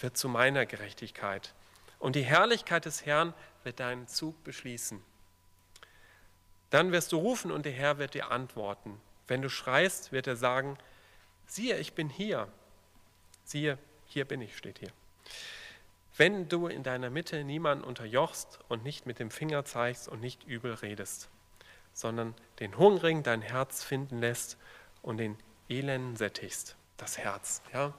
wird 0.00 0.16
zu 0.16 0.28
meiner 0.28 0.64
Gerechtigkeit. 0.66 1.54
Und 1.98 2.16
die 2.16 2.22
Herrlichkeit 2.22 2.84
des 2.84 3.04
Herrn 3.04 3.34
wird 3.64 3.80
deinen 3.80 4.06
Zug 4.06 4.42
beschließen. 4.44 5.02
Dann 6.70 6.92
wirst 6.92 7.12
du 7.12 7.18
rufen 7.18 7.50
und 7.50 7.66
der 7.66 7.72
Herr 7.72 7.98
wird 7.98 8.14
dir 8.14 8.30
antworten. 8.30 9.00
Wenn 9.26 9.42
du 9.42 9.48
schreist, 9.48 10.12
wird 10.12 10.26
er 10.26 10.36
sagen, 10.36 10.78
siehe, 11.46 11.76
ich 11.78 11.94
bin 11.94 12.08
hier. 12.08 12.48
Siehe, 13.50 13.78
hier 14.06 14.24
bin 14.24 14.40
ich, 14.40 14.56
steht 14.56 14.78
hier. 14.78 14.92
Wenn 16.16 16.48
du 16.48 16.66
in 16.66 16.82
deiner 16.82 17.10
Mitte 17.10 17.44
niemanden 17.44 17.84
unterjochst 17.84 18.58
und 18.68 18.84
nicht 18.84 19.06
mit 19.06 19.18
dem 19.18 19.30
Finger 19.30 19.64
zeigst 19.64 20.08
und 20.08 20.20
nicht 20.20 20.44
übel 20.44 20.74
redest 20.74 21.28
sondern 21.92 22.34
den 22.58 22.76
Hungrigen 22.78 23.22
dein 23.22 23.42
Herz 23.42 23.84
finden 23.84 24.18
lässt 24.18 24.56
und 25.02 25.18
den 25.18 25.36
Elenden 25.68 26.16
sättigst, 26.16 26.76
das 26.96 27.18
Herz. 27.18 27.62
Ja? 27.72 27.94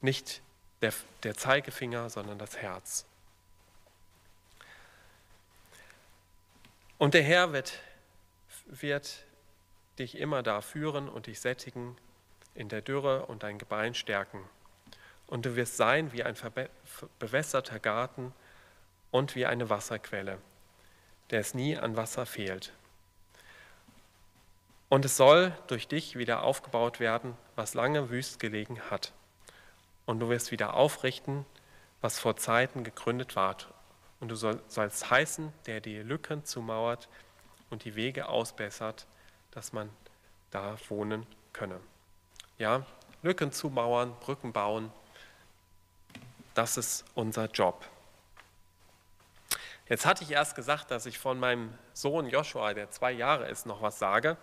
Nicht 0.00 0.42
der, 0.82 0.92
der 1.22 1.34
Zeigefinger, 1.34 2.10
sondern 2.10 2.38
das 2.38 2.56
Herz. 2.58 3.06
Und 6.98 7.14
der 7.14 7.22
Herr 7.22 7.52
wird, 7.52 7.78
wird 8.66 9.24
dich 9.98 10.16
immer 10.18 10.42
da 10.42 10.60
führen 10.60 11.08
und 11.08 11.26
dich 11.26 11.40
sättigen 11.40 11.96
in 12.56 12.68
der 12.68 12.82
Dürre 12.82 13.26
und 13.26 13.42
dein 13.42 13.58
Gebein 13.58 13.94
stärken. 13.94 14.40
Und 15.26 15.46
du 15.46 15.56
wirst 15.56 15.76
sein 15.76 16.12
wie 16.12 16.22
ein 16.22 16.36
bewässerter 17.18 17.78
Garten 17.78 18.32
und 19.10 19.34
wie 19.34 19.46
eine 19.46 19.70
Wasserquelle 19.70 20.38
der 21.30 21.40
es 21.40 21.54
nie 21.54 21.76
an 21.76 21.96
Wasser 21.96 22.26
fehlt. 22.26 22.72
Und 24.88 25.04
es 25.04 25.16
soll 25.16 25.56
durch 25.66 25.88
dich 25.88 26.16
wieder 26.16 26.42
aufgebaut 26.42 27.00
werden, 27.00 27.36
was 27.56 27.74
lange 27.74 28.10
wüst 28.10 28.38
gelegen 28.38 28.80
hat. 28.90 29.12
Und 30.04 30.20
du 30.20 30.28
wirst 30.28 30.52
wieder 30.52 30.74
aufrichten, 30.74 31.44
was 32.00 32.20
vor 32.20 32.36
Zeiten 32.36 32.84
gegründet 32.84 33.34
ward. 33.34 33.68
Und 34.20 34.28
du 34.28 34.36
sollst 34.36 35.10
heißen, 35.10 35.52
der 35.66 35.80
die 35.80 35.98
Lücken 35.98 36.44
zumauert 36.44 37.08
und 37.68 37.84
die 37.84 37.96
Wege 37.96 38.28
ausbessert, 38.28 39.06
dass 39.50 39.72
man 39.72 39.90
da 40.52 40.76
wohnen 40.88 41.26
könne. 41.52 41.80
Ja, 42.58 42.86
Lücken 43.22 43.52
zumauern, 43.52 44.14
Brücken 44.20 44.52
bauen, 44.52 44.92
das 46.54 46.76
ist 46.76 47.04
unser 47.14 47.46
Job. 47.50 47.86
Jetzt 49.88 50.06
hatte 50.06 50.24
ich 50.24 50.30
erst 50.30 50.56
gesagt, 50.56 50.90
dass 50.90 51.06
ich 51.06 51.18
von 51.18 51.38
meinem 51.38 51.76
Sohn 51.92 52.28
Joshua, 52.28 52.74
der 52.74 52.90
zwei 52.90 53.12
Jahre 53.12 53.48
ist, 53.48 53.66
noch 53.66 53.82
was 53.82 53.98
sage. 53.98 54.36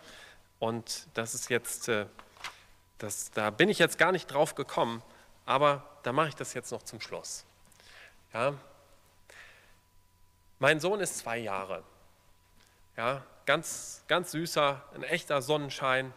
Und 0.59 1.07
das 1.15 1.33
ist 1.33 1.49
jetzt, 1.49 1.89
äh, 1.89 2.05
das, 2.99 3.31
da 3.31 3.49
bin 3.49 3.67
ich 3.67 3.79
jetzt 3.79 3.97
gar 3.97 4.11
nicht 4.11 4.27
drauf 4.27 4.55
gekommen, 4.55 5.01
aber 5.45 5.83
da 6.03 6.13
mache 6.13 6.29
ich 6.29 6.35
das 6.35 6.53
jetzt 6.53 6.71
noch 6.71 6.83
zum 6.83 7.01
Schluss. 7.01 7.45
Ja. 8.33 8.53
Mein 10.59 10.79
Sohn 10.79 11.01
ist 11.01 11.17
zwei 11.17 11.39
Jahre. 11.39 11.83
Ja, 12.95 13.23
ganz, 13.45 14.03
ganz 14.07 14.31
süßer, 14.31 14.81
ein 14.93 15.03
echter 15.03 15.41
Sonnenschein. 15.41 16.13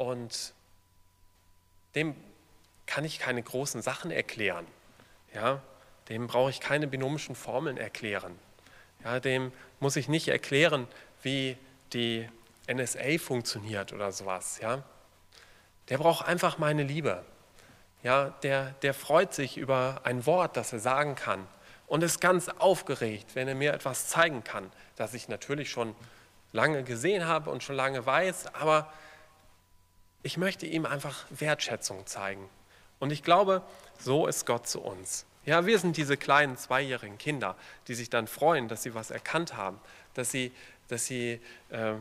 Und 0.00 0.54
dem 1.94 2.16
kann 2.86 3.04
ich 3.04 3.18
keine 3.18 3.42
großen 3.42 3.82
Sachen 3.82 4.10
erklären. 4.10 4.66
Ja, 5.34 5.60
dem 6.08 6.26
brauche 6.26 6.48
ich 6.48 6.60
keine 6.60 6.86
binomischen 6.86 7.34
Formeln 7.34 7.76
erklären. 7.76 8.38
Ja, 9.04 9.20
dem 9.20 9.52
muss 9.78 9.96
ich 9.96 10.08
nicht 10.08 10.28
erklären, 10.28 10.88
wie 11.22 11.58
die 11.92 12.26
NSA 12.66 13.18
funktioniert 13.18 13.92
oder 13.92 14.10
sowas. 14.10 14.58
Ja. 14.62 14.82
Der 15.90 15.98
braucht 15.98 16.26
einfach 16.26 16.56
meine 16.56 16.82
Liebe. 16.82 17.22
Ja, 18.02 18.30
der, 18.42 18.70
der 18.80 18.94
freut 18.94 19.34
sich 19.34 19.58
über 19.58 20.00
ein 20.04 20.24
Wort, 20.24 20.56
das 20.56 20.72
er 20.72 20.80
sagen 20.80 21.14
kann 21.14 21.46
und 21.86 22.02
ist 22.02 22.22
ganz 22.22 22.48
aufgeregt, 22.48 23.34
wenn 23.34 23.48
er 23.48 23.54
mir 23.54 23.74
etwas 23.74 24.08
zeigen 24.08 24.44
kann, 24.44 24.72
das 24.96 25.12
ich 25.12 25.28
natürlich 25.28 25.70
schon 25.70 25.94
lange 26.52 26.84
gesehen 26.84 27.26
habe 27.26 27.50
und 27.50 27.62
schon 27.62 27.76
lange 27.76 28.06
weiß, 28.06 28.54
aber 28.54 28.90
ich 30.22 30.36
möchte 30.36 30.66
ihm 30.66 30.86
einfach 30.86 31.24
Wertschätzung 31.30 32.06
zeigen. 32.06 32.48
Und 32.98 33.10
ich 33.10 33.22
glaube, 33.22 33.62
so 33.98 34.26
ist 34.26 34.46
Gott 34.46 34.66
zu 34.66 34.80
uns. 34.80 35.24
Ja, 35.46 35.64
wir 35.64 35.78
sind 35.78 35.96
diese 35.96 36.16
kleinen 36.16 36.56
zweijährigen 36.56 37.16
Kinder, 37.16 37.56
die 37.88 37.94
sich 37.94 38.10
dann 38.10 38.26
freuen, 38.26 38.68
dass 38.68 38.82
sie 38.82 38.94
was 38.94 39.10
erkannt 39.10 39.56
haben, 39.56 39.80
dass 40.14 40.30
sie, 40.30 40.52
dass 40.88 41.06
sie 41.06 41.40
äh, 41.70 41.94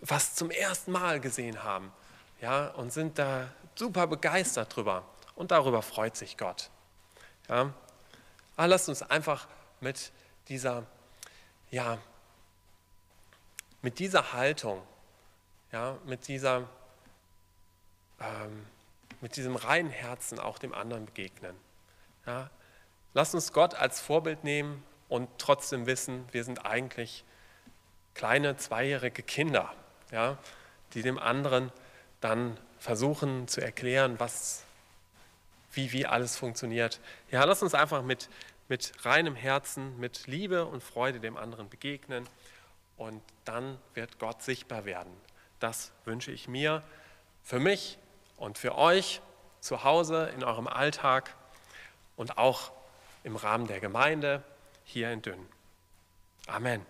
was 0.00 0.34
zum 0.34 0.50
ersten 0.50 0.92
Mal 0.92 1.20
gesehen 1.20 1.62
haben 1.62 1.92
ja, 2.40 2.68
und 2.68 2.92
sind 2.92 3.18
da 3.18 3.48
super 3.74 4.06
begeistert 4.06 4.74
drüber. 4.74 5.04
Und 5.34 5.52
darüber 5.52 5.82
freut 5.82 6.16
sich 6.16 6.36
Gott. 6.36 6.70
Ja. 7.48 7.72
Aber 8.56 8.66
lasst 8.66 8.88
uns 8.88 9.02
einfach 9.02 9.46
mit 9.80 10.10
dieser, 10.48 10.84
ja, 11.70 11.98
mit 13.82 14.00
dieser 14.00 14.32
Haltung, 14.32 14.82
ja, 15.70 15.96
mit, 16.04 16.26
dieser, 16.26 16.68
ähm, 18.20 18.66
mit 19.20 19.36
diesem 19.36 19.56
reinen 19.56 19.90
Herzen 19.90 20.38
auch 20.38 20.58
dem 20.58 20.74
anderen 20.74 21.06
begegnen. 21.06 21.54
Ja, 22.26 22.50
lasst 23.14 23.34
uns 23.34 23.52
Gott 23.52 23.74
als 23.74 24.00
Vorbild 24.00 24.44
nehmen 24.44 24.82
und 25.08 25.28
trotzdem 25.38 25.86
wissen, 25.86 26.24
wir 26.32 26.44
sind 26.44 26.66
eigentlich 26.66 27.24
kleine 28.14 28.56
zweijährige 28.56 29.22
Kinder, 29.22 29.72
ja, 30.10 30.38
die 30.94 31.02
dem 31.02 31.18
anderen 31.18 31.72
dann 32.20 32.58
versuchen 32.78 33.48
zu 33.48 33.60
erklären, 33.60 34.18
was, 34.18 34.64
wie, 35.72 35.92
wie 35.92 36.06
alles 36.06 36.36
funktioniert. 36.36 37.00
Ja, 37.30 37.44
lasst 37.44 37.62
uns 37.62 37.74
einfach 37.74 38.02
mit, 38.02 38.28
mit 38.68 38.92
reinem 39.04 39.34
Herzen, 39.34 39.98
mit 39.98 40.26
Liebe 40.26 40.66
und 40.66 40.82
Freude 40.82 41.20
dem 41.20 41.36
anderen 41.36 41.68
begegnen 41.68 42.28
und 42.96 43.22
dann 43.44 43.78
wird 43.94 44.18
Gott 44.18 44.42
sichtbar 44.42 44.84
werden. 44.84 45.12
Das 45.60 45.92
wünsche 46.04 46.30
ich 46.30 46.48
mir 46.48 46.82
für 47.42 47.58
mich 47.58 47.98
und 48.38 48.58
für 48.58 48.76
euch 48.76 49.20
zu 49.60 49.84
Hause 49.84 50.32
in 50.36 50.44
eurem 50.44 50.66
Alltag 50.66 51.34
und 52.16 52.38
auch 52.38 52.72
im 53.24 53.36
Rahmen 53.36 53.66
der 53.66 53.80
Gemeinde 53.80 54.42
hier 54.84 55.12
in 55.12 55.22
Dünn. 55.22 55.46
Amen. 56.46 56.84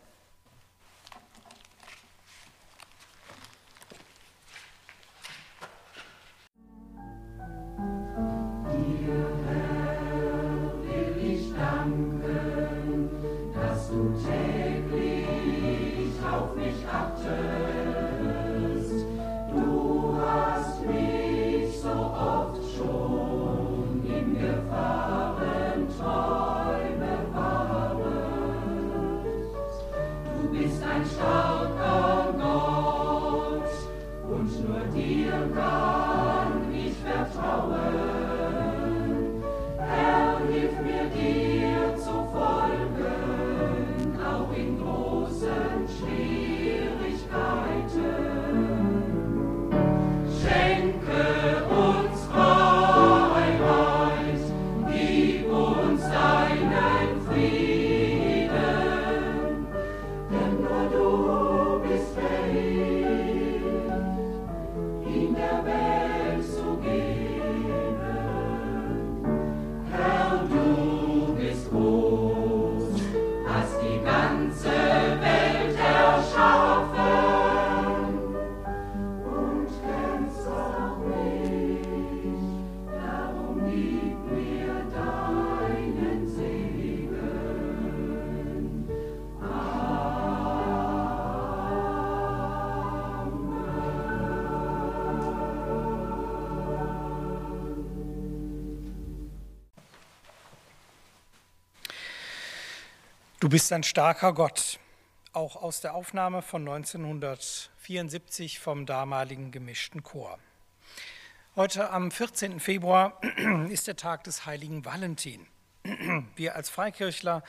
Du 103.48 103.52
bist 103.52 103.72
ein 103.72 103.82
starker 103.82 104.34
Gott, 104.34 104.78
auch 105.32 105.56
aus 105.56 105.80
der 105.80 105.94
Aufnahme 105.94 106.42
von 106.42 106.68
1974 106.68 108.58
vom 108.58 108.84
damaligen 108.84 109.52
gemischten 109.52 110.02
Chor. 110.02 110.38
Heute 111.56 111.88
am 111.88 112.10
14. 112.10 112.60
Februar 112.60 113.18
ist 113.70 113.86
der 113.86 113.96
Tag 113.96 114.24
des 114.24 114.44
heiligen 114.44 114.84
Valentin. 114.84 115.46
Wir 116.36 116.56
als 116.56 116.68
Freikirchler 116.68 117.42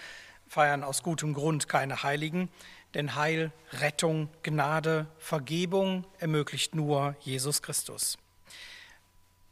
feiern 0.47 0.85
aus 0.85 1.03
gutem 1.03 1.33
Grund 1.33 1.67
keine 1.67 2.01
Heiligen, 2.01 2.47
denn 2.93 3.15
Heil, 3.15 3.51
Rettung, 3.73 4.29
Gnade, 4.41 5.05
Vergebung 5.17 6.05
ermöglicht 6.17 6.75
nur 6.75 7.17
Jesus 7.19 7.61
Christus. 7.61 8.17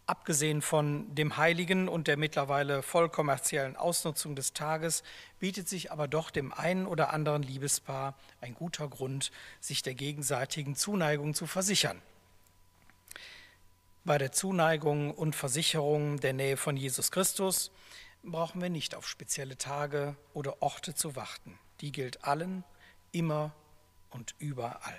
Abgesehen 0.08 0.62
von 0.62 1.14
dem 1.16 1.36
Heiligen 1.36 1.90
und 1.90 2.08
der 2.08 2.16
mittlerweile 2.16 2.82
voll 2.82 3.10
kommerziellen 3.10 3.76
Ausnutzung 3.76 4.38
des 4.38 4.54
Tages 4.54 5.04
bietet 5.40 5.68
sich 5.68 5.92
aber 5.92 6.08
doch 6.08 6.32
dem 6.32 6.54
einen 6.54 6.88
oder 6.88 7.12
anderen 7.12 7.44
Liebespaar 7.44 8.16
ein 8.40 8.54
guter 8.54 8.88
Grund, 8.88 9.32
sich 9.60 9.82
der 9.82 9.96
gegenseitigen 9.96 10.78
Zuneigung 10.78 11.34
zu 11.34 11.46
versichern. 11.46 12.02
Bei 14.06 14.18
der 14.18 14.32
Zuneigung 14.32 15.14
und 15.14 15.36
Versicherung 15.36 16.22
der 16.22 16.32
Nähe 16.32 16.56
von 16.56 16.78
Jesus 16.78 17.12
Christus 17.12 17.70
brauchen 18.24 18.62
wir 18.62 18.70
nicht 18.70 18.96
auf 18.96 19.06
spezielle 19.06 19.58
Tage 19.58 20.16
oder 20.34 20.62
Orte 20.62 20.96
zu 20.96 21.18
warten. 21.18 21.60
Die 21.82 21.92
gilt 21.92 22.24
allen, 22.24 22.64
immer 23.12 23.54
und 24.10 24.36
überall. 24.40 24.98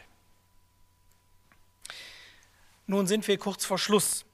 Nun 2.87 3.07
sind 3.07 3.27
wir 3.27 3.39
kurz 3.39 3.65
vor 3.65 3.79
Schluss 3.79 4.27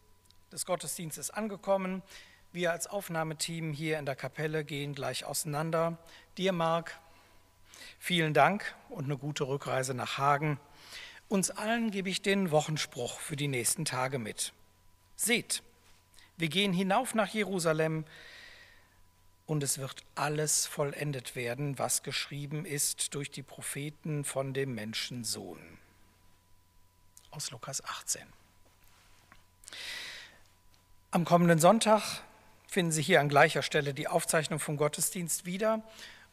des 0.54 0.64
Gottesdienstes 0.66 1.30
angekommen. 1.30 2.02
Wir 2.52 2.70
als 2.70 2.86
Aufnahmeteam 2.86 3.72
hier 3.72 3.98
in 3.98 4.06
der 4.06 4.14
Kapelle 4.14 4.64
gehen 4.64 4.94
gleich 4.94 5.24
auseinander. 5.24 5.98
Dir, 6.38 6.52
Marc, 6.52 6.98
vielen 7.98 8.32
Dank 8.32 8.74
und 8.88 9.06
eine 9.06 9.18
gute 9.18 9.48
Rückreise 9.48 9.94
nach 9.94 10.16
Hagen. 10.16 10.60
Uns 11.28 11.50
allen 11.50 11.90
gebe 11.90 12.08
ich 12.08 12.22
den 12.22 12.52
Wochenspruch 12.52 13.18
für 13.18 13.34
die 13.34 13.48
nächsten 13.48 13.84
Tage 13.84 14.20
mit. 14.20 14.52
Seht, 15.16 15.64
wir 16.36 16.48
gehen 16.48 16.72
hinauf 16.72 17.14
nach 17.14 17.28
Jerusalem 17.28 18.04
und 19.46 19.64
es 19.64 19.78
wird 19.78 20.04
alles 20.14 20.66
vollendet 20.66 21.34
werden, 21.34 21.80
was 21.80 22.04
geschrieben 22.04 22.64
ist 22.64 23.14
durch 23.14 23.30
die 23.30 23.42
Propheten 23.42 24.24
von 24.24 24.54
dem 24.54 24.74
Menschensohn. 24.76 25.78
Aus 27.32 27.50
Lukas 27.50 27.82
18. 27.82 28.22
Am 31.14 31.24
kommenden 31.24 31.60
Sonntag 31.60 32.02
finden 32.66 32.90
Sie 32.90 33.00
hier 33.00 33.20
an 33.20 33.28
gleicher 33.28 33.62
Stelle 33.62 33.94
die 33.94 34.08
Aufzeichnung 34.08 34.58
vom 34.58 34.76
Gottesdienst 34.76 35.46
wieder. 35.46 35.80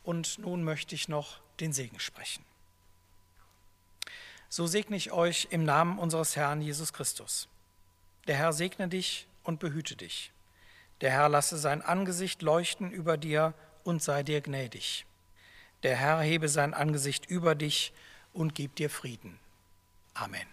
Und 0.01 0.39
nun 0.39 0.63
möchte 0.63 0.95
ich 0.95 1.07
noch 1.07 1.39
den 1.59 1.71
Segen 1.71 1.99
sprechen. 1.99 2.43
So 4.49 4.65
segne 4.65 4.97
ich 4.97 5.11
euch 5.11 5.49
im 5.51 5.65
Namen 5.65 5.99
unseres 5.99 6.35
Herrn 6.35 6.61
Jesus 6.61 6.93
Christus. 6.93 7.47
Der 8.25 8.37
Herr 8.37 8.53
segne 8.53 8.87
dich 8.87 9.27
und 9.43 9.59
behüte 9.59 9.95
dich. 9.95 10.31
Der 11.01 11.11
Herr 11.11 11.29
lasse 11.29 11.59
sein 11.59 11.83
Angesicht 11.83 12.41
leuchten 12.41 12.89
über 12.89 13.17
dir 13.17 13.53
und 13.83 14.01
sei 14.01 14.23
dir 14.23 14.41
gnädig. 14.41 15.05
Der 15.83 15.95
Herr 15.95 16.21
hebe 16.21 16.49
sein 16.49 16.73
Angesicht 16.73 17.27
über 17.27 17.53
dich 17.53 17.93
und 18.33 18.55
gib 18.55 18.75
dir 18.77 18.89
Frieden. 18.89 19.37
Amen. 20.15 20.47